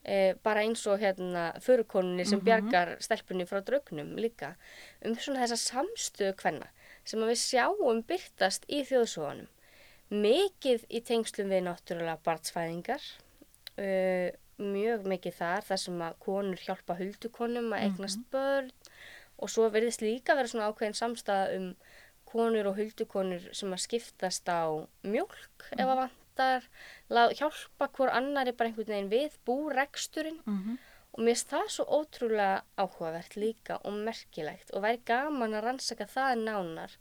[0.05, 2.45] e, bara eins og hérna fyrirkonunni sem Mhm.
[2.45, 4.55] bjargar stelpunni frá draugnum líka.
[5.03, 6.67] Um svona þessa samstöðu kvenna
[7.03, 9.47] sem við sjáum byrtast í þjóðsóðanum
[10.11, 13.01] mikið í tengslum við náttúrulega barnsfæðingar
[13.81, 14.29] uh,
[14.61, 18.69] mjög mikið þar þar sem að konur hjálpa huldukonum að eignast börn.
[19.41, 21.75] Og svo verðist líka vera svona ákveðin samstæða um
[22.29, 24.63] konur og huldukonur sem að skiptast á
[25.03, 26.05] mjólk ef að
[26.36, 26.63] vantar
[27.09, 30.77] lá- hjálpa hvor annari bara einhvern veginn við búreksturinn Mhm.
[31.13, 36.05] og mér finnst það svo ótrúlega áhugavert líka og merkilegt og væri gaman að rannsaka
[36.05, 36.91] það nánar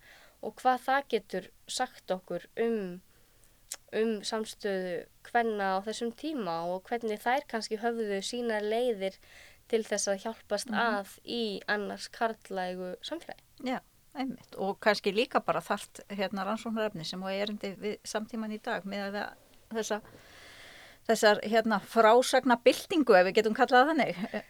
[0.42, 3.00] og hvað það getur sagt okkur um,
[3.92, 9.16] um samstöðu hvenna á þessum tíma og hvernig þær kannski höfðu sína leiðir
[9.68, 13.40] til þess að hjálpast að í annars karlægu samfélagi.
[13.64, 13.80] Já,
[14.14, 14.56] einmitt.
[14.56, 19.18] Og kannski líka bara þart hérna rannsóknarefni sem og erindi við samtíman í dag með
[19.74, 20.00] þessa,
[21.08, 24.42] þessar hérna frásagna byltingu ef við getum kallað þannig.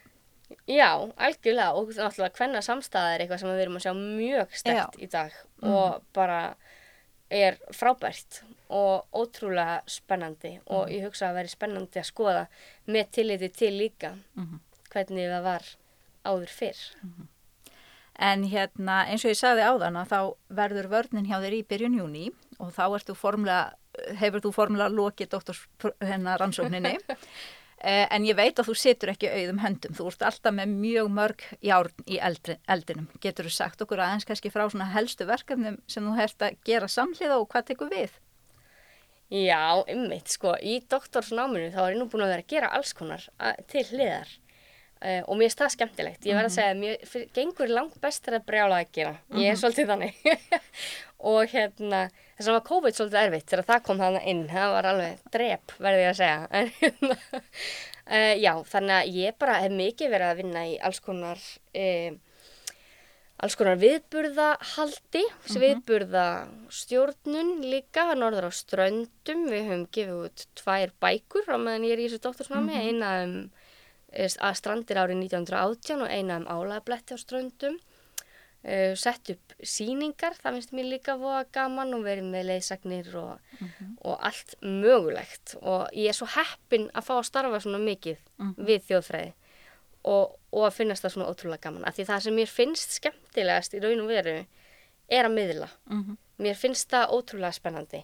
[0.69, 4.99] Já, algjörlega og náttúrulega hvenna samstæða er eitthvað sem við erum að sjá mjög stert
[5.01, 5.31] í dag
[5.65, 6.41] og bara
[7.33, 12.43] er frábært og ótrúlega spennandi og ég hugsa að veri spennandi að skoða
[12.87, 14.59] með tilliti til líka Mhm.
[14.93, 15.63] hvernig það var
[16.25, 16.83] áður fyrr.
[18.19, 20.19] En hérna eins og ég sagði áðan að þá
[20.61, 22.25] verður vörnin hjá þér í byrjun júni
[22.63, 23.73] og þá ertu formlega,
[24.21, 25.65] hefur þú formlega lokið doktors
[25.99, 26.97] hennar rannsókninni.
[27.85, 31.09] Eh, En ég veit að þú situr ekki auðum höndum, þú ert alltaf með mjög
[31.11, 33.09] mörg járn í eldri, eldinum.
[33.21, 36.87] Getur þú sagt okkur aðeins kannski frá svona helstu verkefnum sem þú hert að gera
[36.89, 38.15] samhliða og hvað tekur við?
[39.29, 42.95] Já, ymmit, sko, í doktorsnáminu þá er ég nú búin að vera að gera alls
[42.97, 43.27] konar
[43.69, 44.33] til hliðar
[45.01, 46.27] uh, og mér finnst það skemmtilegt.
[46.27, 49.15] Ég verð að segja að mér gengur langt best að brjála að gera.
[49.39, 50.21] Ég er svolítið þannig.
[51.31, 54.45] og hérna, þess að var COVID svolítið erfitt þegar það kom þarna inn.
[54.51, 56.39] Það var alveg drep, verði ég að segja.
[56.59, 57.19] En hérna,
[58.05, 61.49] uh, já, þannig að ég bara hef mikið verið að vinna í alls konar...
[61.73, 62.21] Uh,
[63.43, 71.51] alls konar viðburðahaldi, mm viðburðastjórnun líka, norður á ströndum, við höfum gefið út tvær bækur
[71.51, 73.35] á meðan ég er í þessu doktorsnámi, eina um
[74.15, 77.77] að strandir árið 1918 og eina um álagabletti á ströndum,
[78.63, 83.55] uh, sett upp síningar, það finnst mér líka voða gaman og verið með leiðsagnir og,
[84.03, 85.55] og allt mögulegt.
[85.61, 88.21] Og ég er svo heppin að fá að starfa svona mikið
[88.57, 89.33] við þjóðfræði
[90.05, 93.73] og, og að finnast það svona ótrúlega gaman af því það sem mér finnst skemmtilegast
[93.73, 94.35] í raun og veru
[95.09, 95.69] er að miðla.
[95.89, 96.17] Mhm.
[96.37, 98.03] mér finnst það ótrúlega spennandi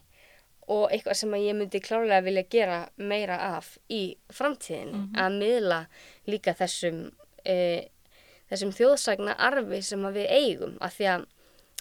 [0.68, 5.07] og eitthvað sem ég myndi klárlega vilja gera meira af í framtíðinni.
[5.18, 5.82] Að miðla
[6.30, 7.03] líka þessum
[7.45, 7.89] e,
[8.51, 11.28] þessum þjóðsagna arfi sem við eigum af því að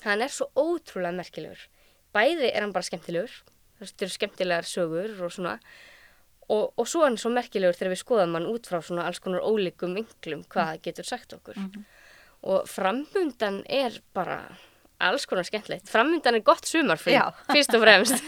[0.07, 1.69] hann er svo ótrúlega merkilegur.
[2.15, 3.43] Bæði er hann bara skemmtilegur
[3.81, 5.57] þetta eru skemmtilegar sögur og svona
[6.51, 9.23] og, og svo er hann svo merkilegur þegar við skoðum hann út frá svona alls
[9.23, 11.61] konar ólíkum vinklum hvað það getur sagt okkur.
[12.51, 14.41] Og framundan er bara
[15.07, 15.89] alls konar skemmtilegt.
[15.91, 17.31] Framundan er gott sumarfrí, Já.
[17.55, 18.25] fyrst og fremst.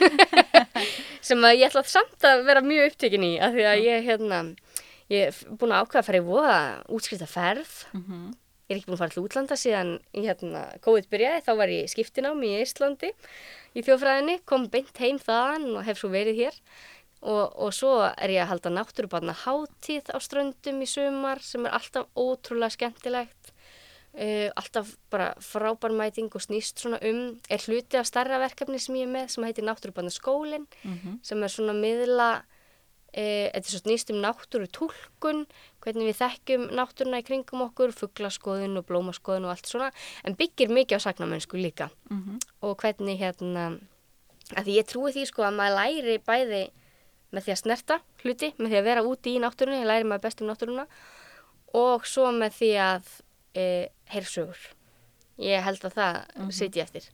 [1.26, 4.40] Sem að ég ætla samt að vera mjög upptekin í af því að ég hérna
[5.12, 6.56] ég er búin að ákveða að fara í voða
[6.92, 7.74] útskrifta ferð.
[7.92, 8.30] Mhm.
[8.70, 11.90] ég er ekki búin að fara til útlanda síðan hérna COVID byrjaði, þá var ég
[11.92, 13.10] skiptinám í Íslandi
[13.76, 16.56] í þjófræðinni, kom beint heim þaðan og hef svo verið hér.
[17.22, 21.76] Og, og svo er ég að halda náttúrubarna hátíð á ströndum í sumar sem er
[21.76, 23.51] alltaf ótrúlega skemmtilegt
[24.14, 28.94] uh, alltaf bara frábær mæting og snýst svona um er hluti af starra verkefni sem
[28.96, 31.20] ég er með sem heitir náttúrubarna skólin Mhm.
[31.22, 32.42] sem er svona miðla
[33.14, 35.46] e, þetta er svo snýst um náttúru túlkun,
[35.84, 39.90] hvernig við þekkjum náttúruna í kringum okkur, fugglaskoðun og blómaskoðun og allt svona,
[40.24, 42.38] en byggir mikið á sagnamennsku líka Mhm.
[42.62, 43.78] og hvernig hérna,
[44.56, 46.70] að því ég trúi því sko að maður læri bæði
[47.32, 50.22] með því að snerta hluti, með því að vera úti í náttúrunni, ég læri maður
[50.22, 50.86] best um náttúruna
[51.74, 53.02] og svo með því að
[53.54, 53.64] e,
[54.12, 54.60] heyra sögur.
[55.42, 57.08] Ég held að það mm sitji eftir.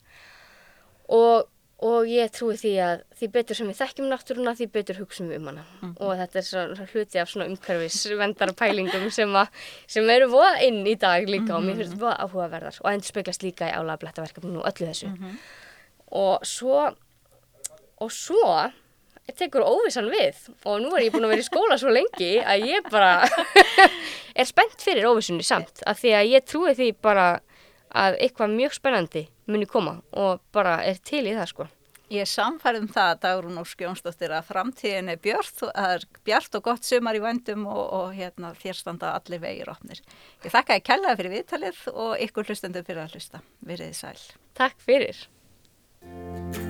[1.09, 1.47] Og,
[1.85, 5.39] og ég trúi því að því betur sem við þekkjum náttúruna, því betur hugsaum við
[5.39, 5.63] um hana.
[5.95, 10.59] Og þetta er svona hluti af svona umhverfis vendara pælingum sem, að, sem eru voða
[10.67, 13.75] inn í dag líka og mér finnst þetta voða áhugaverðar og endur speglast líka í
[13.77, 15.13] álagablettaverkefninu og öllu þessu.
[16.19, 16.83] Og svo,
[17.99, 18.45] og svo
[19.37, 22.65] tekur óvissan við og nú er ég búin að vera í skóla svo lengi að
[22.69, 23.27] ég bara
[24.39, 27.27] er spennt fyrir óvissunni samt af því að ég trúi því bara
[27.89, 31.65] að eitthvað mjög spennandi muni koma og bara er til í það sko.
[32.09, 35.91] Ég er samfærið um það að Dagrún Ósk Jónsdóttir að framtíðin er björt, og- það
[35.95, 40.01] er bjart og gott sumar í vendum og, og hérna, þér standa allir vegir opnir.
[40.41, 43.43] Ég þakka ég kellaði fyrir viðtalið og ykkur hlustendum fyrir að hlusta.
[43.61, 44.25] Verið þið sæl.
[44.57, 46.68] Takk fyrir.